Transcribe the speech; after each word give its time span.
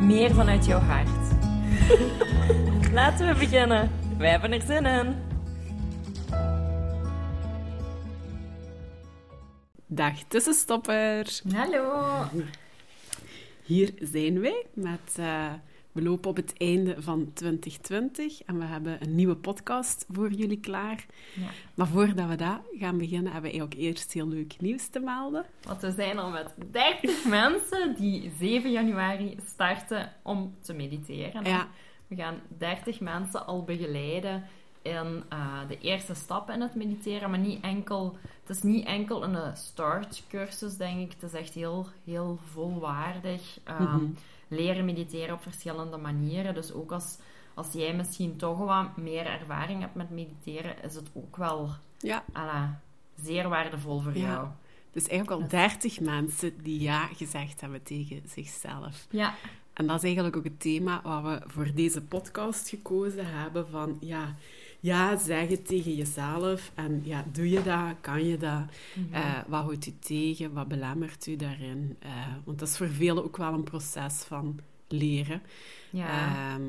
meer 0.00 0.34
vanuit 0.34 0.66
jouw 0.66 0.78
hart. 0.80 1.08
Laten 2.92 3.26
we 3.26 3.34
beginnen. 3.38 3.90
Wij 4.18 4.30
hebben 4.30 4.52
er 4.52 4.62
zin 4.62 4.86
in. 4.86 5.14
Dag 9.86 10.14
tussenstopper! 10.28 11.40
Hallo. 11.54 12.24
Hier 13.62 13.92
zijn 13.98 14.40
wij 14.40 14.66
met... 14.74 15.16
eh, 15.16 15.52
we 15.92 16.02
lopen 16.02 16.30
op 16.30 16.36
het 16.36 16.52
einde 16.56 16.94
van 16.98 17.30
2020 17.32 18.42
en 18.42 18.58
we 18.58 18.64
hebben 18.64 19.02
een 19.02 19.14
nieuwe 19.14 19.36
podcast 19.36 20.06
voor 20.08 20.32
jullie 20.32 20.60
klaar. 20.60 21.06
Ja. 21.34 21.46
Maar 21.74 21.86
voordat 21.86 22.28
we 22.28 22.36
dat 22.36 22.60
gaan 22.78 22.98
beginnen, 22.98 23.32
hebben 23.32 23.50
we 23.50 23.58
eigenlijk 23.58 23.88
eerst 23.88 24.12
heel 24.12 24.28
leuk 24.28 24.56
nieuws 24.60 24.86
te 24.86 25.00
melden. 25.00 25.44
Want 25.62 25.80
we 25.80 25.90
zijn 25.90 26.18
al 26.18 26.30
met 26.30 26.54
30 26.70 27.24
mensen 27.40 27.94
die 27.94 28.32
7 28.38 28.70
januari 28.70 29.36
starten 29.46 30.12
om 30.22 30.54
te 30.60 30.72
mediteren. 30.72 31.44
Ja. 31.44 31.68
We 32.06 32.16
gaan 32.16 32.40
30 32.58 33.00
mensen 33.00 33.46
al 33.46 33.64
begeleiden 33.64 34.44
in 34.82 35.22
eh, 35.28 35.58
de 35.68 35.78
eerste 35.80 36.14
stappen 36.14 36.54
in 36.54 36.60
het 36.60 36.74
mediteren. 36.74 37.30
Maar 37.30 37.38
niet 37.38 37.62
enkel, 37.62 38.16
het 38.46 38.56
is 38.56 38.62
niet 38.62 38.86
enkel 38.86 39.24
een 39.24 39.56
startcursus, 39.56 40.76
denk 40.76 41.00
ik. 41.00 41.12
Het 41.20 41.32
is 41.32 41.38
echt 41.40 41.54
heel, 41.54 41.86
heel 42.04 42.38
volwaardig. 42.52 43.58
ehm, 43.64 43.82
Mhm. 43.96 44.04
Leren 44.48 44.84
mediteren 44.84 45.34
op 45.34 45.42
verschillende 45.42 45.96
manieren. 45.96 46.54
Dus 46.54 46.72
ook 46.72 46.92
als, 46.92 47.18
als 47.54 47.72
jij 47.72 47.94
misschien 47.94 48.36
toch 48.36 48.58
wat 48.58 48.96
meer 48.96 49.26
ervaring 49.26 49.80
hebt 49.80 49.94
met 49.94 50.10
mediteren, 50.10 50.82
is 50.82 50.94
het 50.94 51.10
ook 51.12 51.36
wel 51.36 51.68
Ja, 51.98 52.24
ala, 52.32 52.80
zeer 53.22 53.48
waardevol 53.48 54.00
voor 54.00 54.16
Ja. 54.16 54.26
jou. 54.32 54.48
dus 54.92 55.06
eigenlijk 55.08 55.42
al 55.42 55.48
30 55.48 56.00
mensen 56.00 56.62
die 56.62 56.80
ja 56.80 57.06
gezegd 57.06 57.60
hebben 57.60 57.82
tegen 57.82 58.22
zichzelf. 58.28 59.06
Ja, 59.10 59.34
En 59.72 59.86
dat 59.86 59.96
is 59.96 60.04
eigenlijk 60.04 60.36
ook 60.36 60.44
het 60.44 60.60
thema 60.60 61.00
wat 61.02 61.22
we 61.22 61.42
voor 61.46 61.70
deze 61.74 62.02
podcast 62.02 62.68
gekozen 62.68 63.26
hebben. 63.26 63.68
Van 63.68 63.96
ja, 64.00 64.34
ja 64.80 65.16
zeg 65.16 65.48
het 65.48 65.66
tegen 65.66 65.94
jezelf. 65.94 66.72
En 66.74 67.00
ja, 67.04 67.24
doe 67.32 67.50
je 67.50 67.62
dat? 67.62 67.94
Kan 68.00 68.24
je 68.26 68.36
dat? 68.36 68.62
Mhm. 68.94 69.14
Eh, 69.14 69.38
wat 69.48 69.62
houdt 69.62 69.86
u 69.86 69.92
tegen? 70.00 70.52
Wat 70.52 70.68
belemmert 70.68 71.26
u 71.26 71.36
daarin? 71.36 71.96
Eh, 71.98 72.10
want 72.44 72.58
dat 72.58 72.68
is 72.68 72.76
voor 72.76 72.88
velen 72.88 73.24
ook 73.24 73.36
wel 73.36 73.52
een 73.52 73.64
proces 73.64 74.14
van 74.22 74.58
leren. 74.88 75.42
ja. 75.90 76.08
Ehm, 76.54 76.62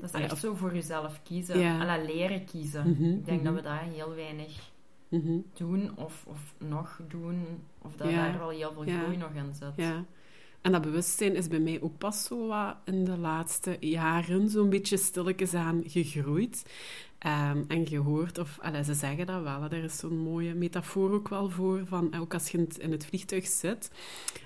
Dat 0.00 0.14
is 0.14 0.20
echt 0.20 0.32
of- 0.32 0.38
zo 0.38 0.54
voor 0.54 0.74
jezelf 0.74 1.20
kiezen. 1.22 1.58
Ja. 1.58 1.80
Alla 1.80 2.04
leren 2.04 2.44
kiezen. 2.44 2.90
Mhm, 2.90 3.04
ik 3.04 3.24
denk 3.26 3.44
dat 3.44 3.52
mhm. 3.52 3.62
we 3.62 3.68
dat 3.68 3.94
heel 3.94 4.14
weinig 4.14 4.70
doen 5.54 5.90
of, 5.96 6.24
of 6.26 6.54
nog 6.58 7.00
doen. 7.08 7.44
Of 7.78 7.96
dat 7.96 8.10
Ja. 8.10 8.16
daar 8.16 8.38
wel 8.38 8.48
heel 8.50 8.72
veel 8.72 8.84
Ja. 8.86 9.00
groei 9.02 9.16
nog 9.16 9.30
in 9.34 9.54
zit. 9.54 9.72
ja. 9.76 10.04
En 10.60 10.72
dat 10.72 10.82
bewustzijn 10.82 11.34
is 11.36 11.48
bij 11.48 11.58
mij 11.60 11.80
ook 11.80 11.98
pas 11.98 12.24
zo 12.24 12.46
wat 12.46 12.76
in 12.84 13.04
de 13.04 13.16
laatste 13.16 13.76
jaren 13.80 14.48
zo'n 14.48 14.68
beetje 14.70 14.96
stilletjes 14.96 15.54
aan 15.54 15.82
gegroeid. 15.86 16.64
Ehm, 17.22 17.62
en 17.68 17.86
gehoord, 17.86 18.38
of 18.38 18.58
allee, 18.60 18.84
ze 18.84 18.94
zeggen 18.94 19.26
dat 19.26 19.42
wel, 19.42 19.62
er 19.62 19.84
is 19.84 19.96
zo'n 19.98 20.18
mooie 20.18 20.54
metafoor 20.54 21.10
ook 21.12 21.28
wel 21.28 21.50
voor, 21.50 21.80
van 21.86 22.14
ook 22.14 22.34
als 22.34 22.48
je 22.48 22.66
in 22.78 22.92
het, 22.92 23.06
vliegtuig 23.06 23.46
zit 23.46 23.90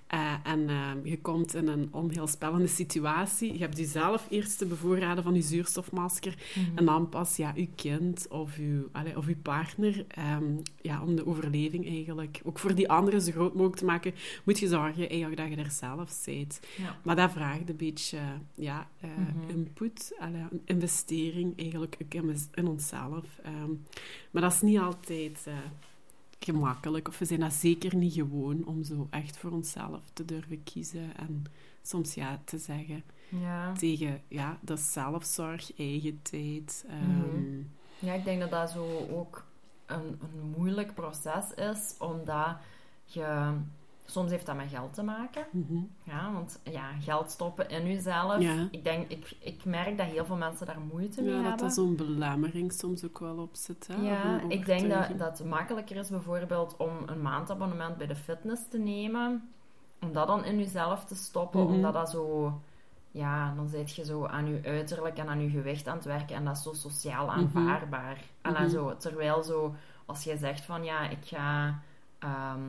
eh, 0.06 0.32
en 0.44 0.69
ehm, 0.69 0.98
je 1.03 1.20
komt 1.20 1.54
in 1.54 1.69
een 1.69 1.88
onheilspellende 1.91 2.66
situatie, 2.66 3.53
je 3.53 3.59
hebt 3.59 3.76
jezelf 3.78 4.26
eerst 4.31 4.59
te 4.59 4.66
bevoorraden 4.66 5.25
van 5.25 5.34
je 5.34 5.42
zuurstofmasker 5.42 6.34
Mhm. 6.54 6.76
en 6.78 6.84
dan 6.84 7.09
pas 7.09 7.36
ja, 7.36 7.53
uw 7.56 7.66
kind 7.75 8.26
of 8.28 8.56
uw, 8.56 8.88
allee, 8.92 9.16
of 9.16 9.26
uw 9.26 9.36
partner, 9.42 10.04
ehm, 10.09 10.44
ja, 10.81 11.03
om 11.03 11.16
de 11.16 11.26
overleving 11.26 11.86
eigenlijk, 11.88 12.41
ook 12.44 12.59
voor 12.59 12.75
die 12.75 12.88
anderen 12.91 13.20
zo 13.20 13.31
groot 13.32 13.53
mogelijk 13.54 13.76
te 13.76 13.84
maken, 13.84 14.15
moet 14.44 14.59
je 14.59 14.69
zorgen 14.69 15.09
eigenlijk 15.09 15.36
dat 15.41 15.48
je 15.48 15.56
er 15.65 15.70
zelf 15.70 16.22
bent. 16.25 16.60
Ja. 16.78 16.97
Maar 17.04 17.16
dat 17.16 17.32
vraagt 17.32 17.69
een 17.69 17.76
beetje 17.76 18.19
ja, 18.54 18.88
eh, 19.00 19.10
Mhm. 19.10 19.50
input, 19.59 20.15
allee, 20.19 20.42
een 20.50 20.62
investering 20.65 21.59
eigenlijk 21.59 21.97
ook 22.04 22.15
onszelf. 22.69 23.25
Ehm, 23.43 23.71
maar 24.31 24.43
dat 24.43 24.53
is 24.53 24.60
niet 24.60 24.78
altijd 24.78 25.44
eh, 25.47 25.54
gemakkelijk, 26.38 27.09
of 27.09 27.19
we 27.19 27.25
zijn 27.25 27.41
dat 27.41 27.53
zeker 27.53 27.97
niet 27.97 28.12
gewoon 28.15 28.65
om 28.66 28.84
zo 28.84 29.06
echt 29.10 29.37
voor 29.37 29.50
onszelf 29.50 30.00
te 30.12 30.25
durven 30.25 30.62
kiezen 30.65 31.16
en 31.16 31.44
soms 31.82 32.15
ja 32.15 32.41
te 32.44 32.59
zeggen 32.59 33.03
Ja. 33.28 33.72
tegen 33.72 34.21
ja, 34.28 34.59
dat 34.60 34.81
zelfzorg, 34.81 35.77
eigen 35.78 36.22
tijd. 36.22 36.84
ehm, 36.88 37.09
Mhm. 37.41 37.62
ja, 37.99 38.12
ik 38.12 38.25
denk 38.25 38.41
dat 38.41 38.50
dat 38.50 38.71
zo 38.71 39.06
ook 39.10 39.44
een, 39.87 40.03
een 40.21 40.50
moeilijk 40.56 40.94
proces 40.94 41.54
is, 41.54 41.94
omdat 41.98 42.56
je... 43.04 43.53
Soms 44.06 44.31
heeft 44.31 44.47
dat 44.47 44.56
met 44.56 44.69
geld 44.69 44.94
te 44.94 45.03
maken. 45.03 45.47
mhm. 45.50 45.78
Ja, 46.03 46.33
want 46.33 46.61
ja, 46.65 46.91
geld 47.00 47.31
stoppen 47.31 47.69
in 47.69 47.87
jezelf. 47.87 48.41
Ja. 48.41 48.69
Ik, 48.71 48.84
denk, 48.84 49.09
ik, 49.11 49.37
ik 49.41 49.65
merk 49.65 49.99
dat 49.99 50.06
heel 50.06 50.25
veel 50.25 50.37
mensen 50.37 50.67
daar 50.67 50.81
moeite 50.81 51.22
mee 51.22 51.31
Ja, 51.31 51.37
dat 51.41 51.49
hebben. 51.49 51.67
er 51.67 51.72
zo'n 51.72 51.97
belemmering 51.97 52.72
soms 52.72 53.05
ook 53.05 53.19
wel 53.19 53.37
op 53.39 53.55
zit. 53.56 53.87
Hè? 53.93 53.95
Ja, 54.03 54.41
een 54.43 54.50
ik 54.50 54.66
denk 54.66 54.91
dat, 54.91 55.19
dat 55.19 55.39
het 55.39 55.49
makkelijker 55.49 55.97
is 55.97 56.09
bijvoorbeeld 56.09 56.77
om 56.77 56.91
een 57.06 57.22
maandabonnement 57.22 57.97
bij 57.97 58.06
de 58.06 58.16
fitness 58.16 58.69
te 58.69 58.78
nemen. 58.78 59.49
Om 60.00 60.12
dat 60.12 60.27
dan 60.27 60.45
in 60.45 60.59
jezelf 60.59 61.05
te 61.05 61.15
stoppen, 61.15 61.61
Mhm. 61.62 61.72
omdat 61.75 61.93
dat 61.93 62.11
zo... 62.11 62.53
Ja, 63.11 63.55
dan 63.55 63.69
zit 63.69 63.95
je 63.95 64.05
zo 64.05 64.27
aan 64.27 64.47
je 64.49 64.61
uiterlijk 64.65 65.19
en 65.19 65.28
aan 65.28 65.41
je 65.41 65.50
gewicht 65.50 65.89
aan 65.89 65.97
het 65.97 66.05
werken 66.05 66.37
en 66.37 66.45
dat 66.45 66.56
is 66.56 66.62
zo 66.62 66.72
sociaal 66.72 67.31
aanvaardbaar. 67.33 68.21
En 68.43 68.53
dan 68.53 68.62
Mhm. 68.62 68.71
zo, 68.71 68.97
terwijl 68.97 69.43
zo, 69.43 69.75
als 70.06 70.25
je 70.25 70.37
zegt 70.37 70.65
van 70.65 70.84
ja, 70.84 71.09
ik 71.09 71.25
ga 71.25 71.78
ehm, 72.19 72.61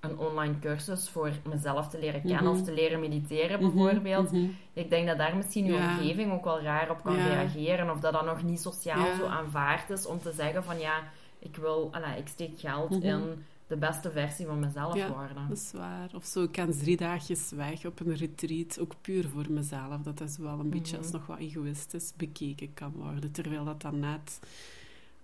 een 0.00 0.18
online 0.18 0.58
cursus 0.58 1.08
voor 1.08 1.30
mezelf 1.48 1.88
te 1.88 1.98
leren 1.98 2.20
kennen 2.22 2.42
Mhm. 2.44 2.52
of 2.52 2.62
te 2.62 2.72
leren 2.72 3.00
mediteren 3.00 3.62
Mhm, 3.62 3.74
bijvoorbeeld. 3.76 4.32
mhm. 4.32 4.46
Ik 4.72 4.90
denk 4.90 5.06
dat 5.06 5.18
daar 5.18 5.36
misschien 5.36 5.64
je 5.64 5.72
Ja. 5.72 5.90
omgeving 5.98 6.32
ook 6.32 6.44
wel 6.44 6.60
raar 6.60 6.90
op 6.90 7.02
kan 7.04 7.16
Ja. 7.16 7.26
reageren. 7.26 7.90
Of 7.90 8.00
dat 8.00 8.12
dat 8.12 8.24
nog 8.24 8.42
niet 8.42 8.60
sociaal 8.60 9.06
Ja. 9.06 9.16
zo 9.16 9.26
aanvaard 9.26 9.90
is 9.90 10.06
om 10.06 10.20
te 10.20 10.32
zeggen 10.32 10.64
van 10.64 10.78
ja, 10.78 11.02
ik 11.38 11.56
wil, 11.56 11.88
alla, 11.92 12.14
ik 12.14 12.28
steek 12.28 12.60
geld 12.60 12.90
Mhm. 12.90 13.02
in 13.06 13.44
de 13.66 13.76
beste 13.76 14.10
versie 14.10 14.46
van 14.46 14.58
mezelf 14.60 14.94
Ja, 14.96 15.08
worden. 15.08 15.48
Dat 15.48 15.56
is 15.58 15.72
waar. 15.72 16.08
Of 16.14 16.24
zo, 16.24 16.42
ik 16.42 16.52
kan 16.52 16.70
drie 16.72 16.96
dagjes 16.96 17.50
weg 17.50 17.86
op 17.86 18.00
een 18.00 18.16
retreat, 18.16 18.78
ook 18.80 18.92
puur 19.00 19.28
voor 19.28 19.46
mezelf. 19.48 20.00
Dat 20.02 20.20
is 20.20 20.36
wel 20.38 20.58
een 20.58 20.70
beetje 20.70 20.92
Mhm. 20.96 21.02
als 21.02 21.12
nog 21.12 21.26
wat 21.26 21.38
egoïstisch 21.38 22.12
bekeken 22.16 22.74
kan 22.74 22.92
worden. 22.96 23.32
Terwijl 23.32 23.64
dat 23.64 23.80
dan 23.82 23.98
net... 23.98 24.40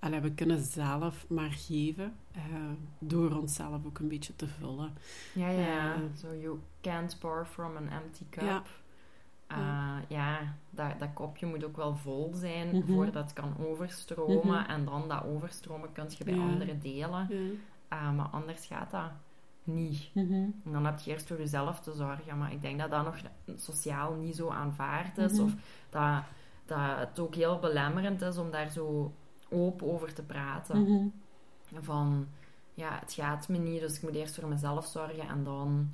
Allee, 0.04 0.20
we 0.20 0.32
kunnen 0.34 0.58
zelf 0.60 1.24
maar 1.28 1.50
geven, 1.50 2.14
eh, 2.32 2.42
door 2.98 3.30
onszelf 3.36 3.86
ook 3.86 3.98
een 3.98 4.08
beetje 4.08 4.36
te 4.36 4.46
vullen. 4.46 4.92
Ja, 5.34 5.48
ja. 5.48 5.94
Eh. 5.94 6.00
Zo, 6.16 6.34
you 6.34 6.58
can't 6.80 7.18
pour 7.18 7.46
from 7.46 7.76
an 7.76 7.88
empty 7.88 8.24
cup. 8.30 8.42
Ja. 8.42 8.62
Uh, 9.52 10.02
ja, 10.08 10.38
dat, 10.70 10.98
dat 10.98 11.08
kopje 11.14 11.46
moet 11.46 11.64
ook 11.64 11.76
wel 11.76 11.96
vol 11.96 12.30
zijn 12.34 12.76
Mhm. 12.76 12.92
voordat 12.92 13.22
het 13.24 13.32
kan 13.32 13.54
overstromen. 13.58 14.60
Mhm. 14.62 14.70
En 14.70 14.84
dan 14.84 15.08
dat 15.08 15.24
overstromen 15.24 15.92
kun 15.92 16.06
je 16.18 16.24
bij 16.24 16.34
Ja. 16.34 16.42
anderen 16.42 16.80
delen. 16.80 17.26
Ja. 17.28 17.36
Uh, 17.98 18.16
maar 18.16 18.28
anders 18.28 18.66
gaat 18.66 18.90
dat 18.90 19.10
niet. 19.64 20.10
Mhm. 20.14 20.32
En 20.32 20.72
dan 20.72 20.84
heb 20.84 20.98
je 20.98 21.10
eerst 21.10 21.26
voor 21.26 21.38
jezelf 21.38 21.80
te 21.80 21.92
zorgen. 21.92 22.38
Maar 22.38 22.52
ik 22.52 22.62
denk 22.62 22.78
dat 22.78 22.90
dat 22.90 23.04
nog 23.04 23.16
sociaal 23.56 24.14
niet 24.14 24.36
zo 24.36 24.48
aanvaard 24.50 25.18
is. 25.18 25.32
Mhm. 25.32 25.42
Of 25.42 25.52
dat, 25.90 26.22
dat 26.64 26.98
het 26.98 27.18
ook 27.18 27.34
heel 27.34 27.58
belemmerend 27.58 28.22
is 28.22 28.36
om 28.38 28.50
daar 28.50 28.70
zo 28.70 29.14
open 29.54 29.92
over 29.92 30.14
te 30.14 30.22
praten. 30.22 30.82
Mhm. 30.82 31.06
Van, 31.84 32.26
ja, 32.74 32.98
het 33.00 33.12
gaat 33.12 33.48
me 33.48 33.58
niet, 33.58 33.80
dus 33.80 33.96
ik 33.96 34.02
moet 34.02 34.14
eerst 34.14 34.34
voor 34.40 34.48
mezelf 34.48 34.86
zorgen. 34.86 35.28
En 35.28 35.44
dan, 35.44 35.90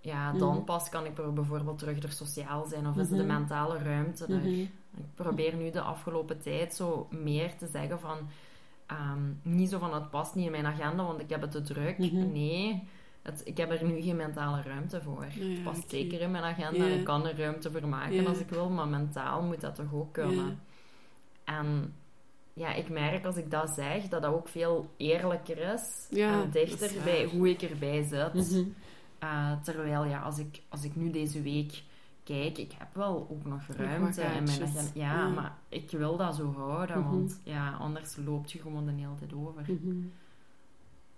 ja, 0.00 0.32
dan 0.32 0.54
Mhm. 0.54 0.64
pas 0.64 0.88
kan 0.88 1.04
ik 1.04 1.14
bijvoorbeeld 1.34 1.78
terug 1.78 2.02
er 2.02 2.12
sociaal 2.12 2.66
zijn. 2.66 2.86
Of 2.86 2.96
is 2.96 3.08
Mhm. 3.08 3.16
de 3.16 3.24
mentale 3.24 3.78
ruimte 3.78 4.24
er. 4.26 4.38
Mhm. 4.38 4.48
Ik 4.96 5.14
probeer 5.14 5.54
nu 5.56 5.70
de 5.70 5.80
afgelopen 5.80 6.40
tijd 6.40 6.74
zo 6.74 7.06
meer 7.10 7.56
te 7.56 7.66
zeggen 7.66 8.00
van... 8.00 8.18
ehm, 8.86 9.20
niet 9.42 9.70
zo 9.70 9.78
van, 9.78 9.94
het 9.94 10.10
past 10.10 10.34
niet 10.34 10.44
in 10.44 10.50
mijn 10.50 10.66
agenda, 10.66 11.04
want 11.04 11.20
ik 11.20 11.30
heb 11.30 11.40
het 11.40 11.50
te 11.50 11.62
druk. 11.62 11.98
Mhm. 11.98 12.32
Nee, 12.32 12.88
het, 13.22 13.42
ik 13.44 13.56
heb 13.56 13.70
er 13.70 13.84
nu 13.84 14.00
geen 14.00 14.16
mentale 14.16 14.62
ruimte 14.62 15.02
voor. 15.02 15.24
Ja, 15.34 15.44
het 15.54 15.62
past 15.62 15.90
zeker 15.90 16.20
in 16.20 16.30
mijn 16.30 16.44
agenda 16.44 16.84
en 16.84 16.98
ik 16.98 17.04
kan 17.04 17.26
er 17.26 17.36
ruimte 17.38 17.70
voor 17.70 17.88
maken 17.88 18.12
Ja. 18.14 18.28
als 18.28 18.38
ik 18.38 18.48
wil, 18.48 18.68
maar 18.70 18.88
mentaal 18.88 19.42
moet 19.42 19.60
dat 19.60 19.74
toch 19.74 19.94
ook 19.94 20.12
kunnen. 20.12 20.60
En 21.44 21.94
ja, 22.58 22.72
ik 22.74 22.88
merk 22.88 23.24
als 23.24 23.36
ik 23.36 23.50
dat 23.50 23.70
zeg, 23.70 24.08
dat 24.08 24.22
dat 24.22 24.32
ook 24.34 24.48
veel 24.48 24.90
eerlijker 24.96 25.58
is 25.74 26.06
Ja, 26.10 26.42
en 26.42 26.50
dichter 26.50 26.96
is 26.96 27.02
bij 27.02 27.24
hoe 27.24 27.48
ik 27.48 27.62
erbij 27.62 28.02
zit. 28.02 28.34
Mhm. 28.34 28.64
Uh, 29.22 29.60
terwijl, 29.62 30.04
ja, 30.04 30.20
als 30.20 30.38
ik, 30.38 30.62
als 30.68 30.84
ik 30.84 30.96
nu 30.96 31.10
deze 31.10 31.42
week 31.42 31.82
kijk, 32.24 32.58
ik 32.58 32.72
heb 32.78 32.88
wel 32.94 33.26
ook 33.30 33.44
nog 33.44 33.62
ruimte 33.66 34.20
mijn. 34.44 34.90
Ja, 34.94 35.28
maar 35.28 35.56
ik 35.68 35.90
wil 35.90 36.16
dat 36.16 36.34
zo 36.36 36.52
houden, 36.52 36.98
Mhm. 37.00 37.08
want 37.10 37.40
ja, 37.44 37.70
anders 37.72 38.16
loopt 38.24 38.52
je 38.52 38.58
gewoon 38.58 38.86
de 38.86 38.92
hele 38.92 39.14
tijd 39.18 39.32
over. 39.34 39.62
Mhm. 39.68 39.96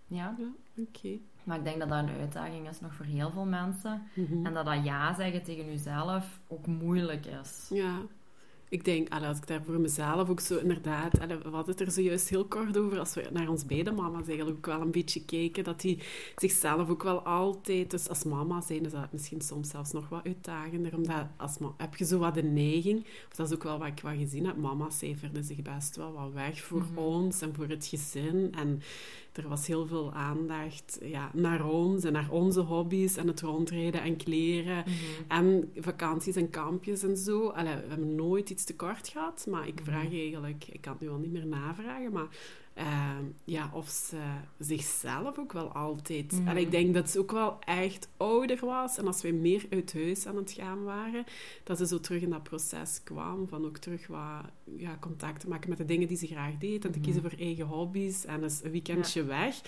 Ja, 0.06 0.34
Ja, 0.38 0.46
oké. 0.82 1.08
maar 1.44 1.58
ik 1.58 1.64
denk 1.64 1.78
dat 1.78 1.88
dat 1.88 1.98
een 1.98 2.18
uitdaging 2.20 2.68
is 2.68 2.80
nog 2.80 2.94
voor 2.94 3.04
heel 3.06 3.30
veel 3.30 3.44
mensen. 3.44 4.02
En 4.44 4.52
dat 4.54 4.64
dat 4.64 4.84
ja 4.84 5.14
zeggen 5.14 5.42
tegen 5.42 5.64
jezelf 5.66 6.40
ook 6.48 6.66
moeilijk 6.66 7.26
is. 7.26 7.66
Ja, 7.70 7.98
ik 8.72 8.84
denk, 8.84 9.08
allee, 9.08 9.28
als 9.28 9.36
ik 9.36 9.46
daar 9.46 9.62
voor 9.64 9.80
mezelf 9.80 10.28
ook 10.28 10.40
zo 10.40 10.58
inderdaad, 10.58 11.20
allee, 11.20 11.36
we 11.36 11.48
hadden 11.48 11.74
het 11.76 11.80
er 11.80 11.90
zojuist 11.90 12.28
heel 12.28 12.44
kort 12.44 12.78
over, 12.78 12.98
als 12.98 13.14
we 13.14 13.28
naar 13.32 13.48
ons 13.48 13.66
beide 13.66 13.92
mama's 13.92 14.26
eigenlijk 14.26 14.56
ook 14.56 14.66
wel 14.66 14.80
een 14.80 14.90
beetje 14.90 15.24
keken, 15.24 15.64
dat 15.64 15.80
die 15.80 15.98
zichzelf 16.36 16.88
ook 16.90 17.02
wel 17.02 17.20
altijd, 17.20 17.90
dus 17.90 18.08
als 18.08 18.24
mama 18.24 18.60
zijn, 18.60 18.84
is 18.84 18.92
dat 18.92 19.12
misschien 19.12 19.40
soms 19.40 19.68
zelfs 19.70 19.92
nog 19.92 20.08
wat 20.08 20.24
uitdagender, 20.24 20.94
omdat 20.96 21.26
als 21.36 21.58
ma- 21.58 21.74
heb 21.76 21.96
je 21.96 22.04
zo 22.04 22.18
wat 22.18 22.34
de 22.34 22.42
neiging, 22.42 22.98
of 23.30 23.36
dat 23.36 23.46
is 23.48 23.54
ook 23.54 23.62
wel 23.62 23.78
wat 23.78 23.88
ik 23.88 24.00
wat 24.00 24.14
gezien 24.16 24.46
heb, 24.46 24.56
mama's 24.56 24.98
cijferden 24.98 25.44
zich 25.44 25.62
best 25.62 25.96
wel 25.96 26.12
wat 26.12 26.32
weg 26.32 26.60
voor 26.62 26.80
Mhm. 26.90 26.98
ons 26.98 27.40
en 27.40 27.54
voor 27.54 27.68
het 27.68 27.86
gezin 27.86 28.52
en 28.56 28.82
er 29.32 29.48
was 29.48 29.66
heel 29.66 29.86
veel 29.86 30.12
aandacht 30.12 30.98
ja, 31.02 31.30
naar 31.34 31.66
ons 31.68 32.04
en 32.04 32.12
naar 32.12 32.30
onze 32.30 32.60
hobby's 32.60 33.16
en 33.16 33.26
het 33.26 33.40
rondrijden 33.40 34.02
en 34.02 34.16
kleren. 34.16 34.84
Mhm. 34.86 34.94
En 35.28 35.70
vakanties 35.76 36.36
en 36.36 36.50
kampjes 36.50 37.02
en 37.02 37.16
zo. 37.16 37.48
Allee, 37.48 37.74
we 37.74 37.88
hebben 37.88 38.14
nooit 38.14 38.50
iets 38.50 38.64
tekort 38.64 39.08
gehad, 39.08 39.46
maar 39.50 39.66
ik 39.68 39.80
vraag 39.84 40.04
Mhm. 40.04 40.14
eigenlijk, 40.14 40.64
ik 40.72 40.80
kan 40.80 40.92
het 40.92 41.00
nu 41.02 41.08
al 41.10 41.18
niet 41.18 41.32
meer 41.32 41.46
navragen, 41.46 42.12
maar 42.12 42.28
ehm, 42.74 43.24
ja, 43.44 43.70
of 43.74 43.88
ze 43.88 44.16
zichzelf 44.58 45.38
ook 45.38 45.52
wel 45.52 45.68
altijd. 45.72 46.32
Mhm. 46.32 46.48
Allee, 46.48 46.64
ik 46.64 46.70
denk 46.70 46.94
dat 46.94 47.10
ze 47.10 47.18
ook 47.18 47.30
wel 47.32 47.58
echt 47.60 48.08
ouder 48.16 48.58
was 48.66 48.96
en 48.98 49.06
als 49.06 49.22
wij 49.22 49.32
meer 49.32 49.66
uit 49.70 49.92
huis 49.92 50.26
aan 50.26 50.36
het 50.36 50.52
gaan 50.52 50.82
waren, 50.84 51.24
dat 51.64 51.78
ze 51.78 51.86
zo 51.86 52.00
terug 52.00 52.22
in 52.22 52.30
dat 52.30 52.42
proces 52.42 53.00
kwam 53.04 53.48
van 53.48 53.64
ook 53.66 53.78
terug 53.78 54.06
wat 54.06 54.44
ja, 54.76 54.96
contact 55.00 55.40
te 55.40 55.48
maken 55.48 55.68
met 55.68 55.78
de 55.78 55.84
dingen 55.84 56.08
die 56.08 56.16
ze 56.16 56.26
graag 56.26 56.58
deed 56.58 56.84
en 56.84 56.90
te 56.90 56.98
Mhm. 56.98 57.00
kiezen 57.06 57.22
voor 57.22 57.38
eigen 57.38 57.66
hobby's 57.66 58.24
en 58.24 58.42
eens 58.42 58.60
een 58.64 58.70
weekendje 58.70 59.24
weg. 59.24 59.60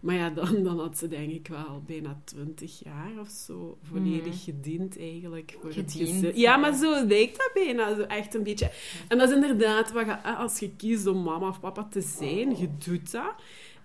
Maar 0.00 0.14
ja, 0.14 0.30
dan, 0.30 0.62
dan 0.62 0.78
had 0.80 0.98
ze 0.98 1.08
denk 1.08 1.30
ik 1.30 1.46
wel 1.48 1.82
bijna 1.86 2.20
twintig 2.24 2.80
jaar 2.84 3.10
of 3.20 3.28
zo 3.28 3.78
volledig 3.82 4.34
Mhm. 4.34 4.42
gediend 4.44 4.98
eigenlijk 4.98 5.56
voor 5.60 5.70
het 5.74 5.92
Gediend, 5.92 6.10
gezin. 6.24 6.38
Ja, 6.40 6.56
maar 6.56 6.74
zo 6.74 7.06
lijkt 7.06 7.36
dat 7.36 7.50
bijna. 7.54 7.94
Zo 7.94 8.02
echt 8.02 8.34
een 8.34 8.42
beetje. 8.42 8.70
En 9.08 9.18
dat 9.18 9.28
is 9.28 9.34
inderdaad 9.34 9.92
wat 9.92 10.06
je, 10.06 10.22
als 10.22 10.58
je 10.58 10.70
kiest 10.76 11.06
om 11.06 11.22
mama 11.22 11.48
of 11.48 11.60
papa 11.60 11.84
te 11.90 12.00
zijn, 12.00 12.56
je 12.56 12.68
doet 12.84 13.10
dat. 13.10 13.34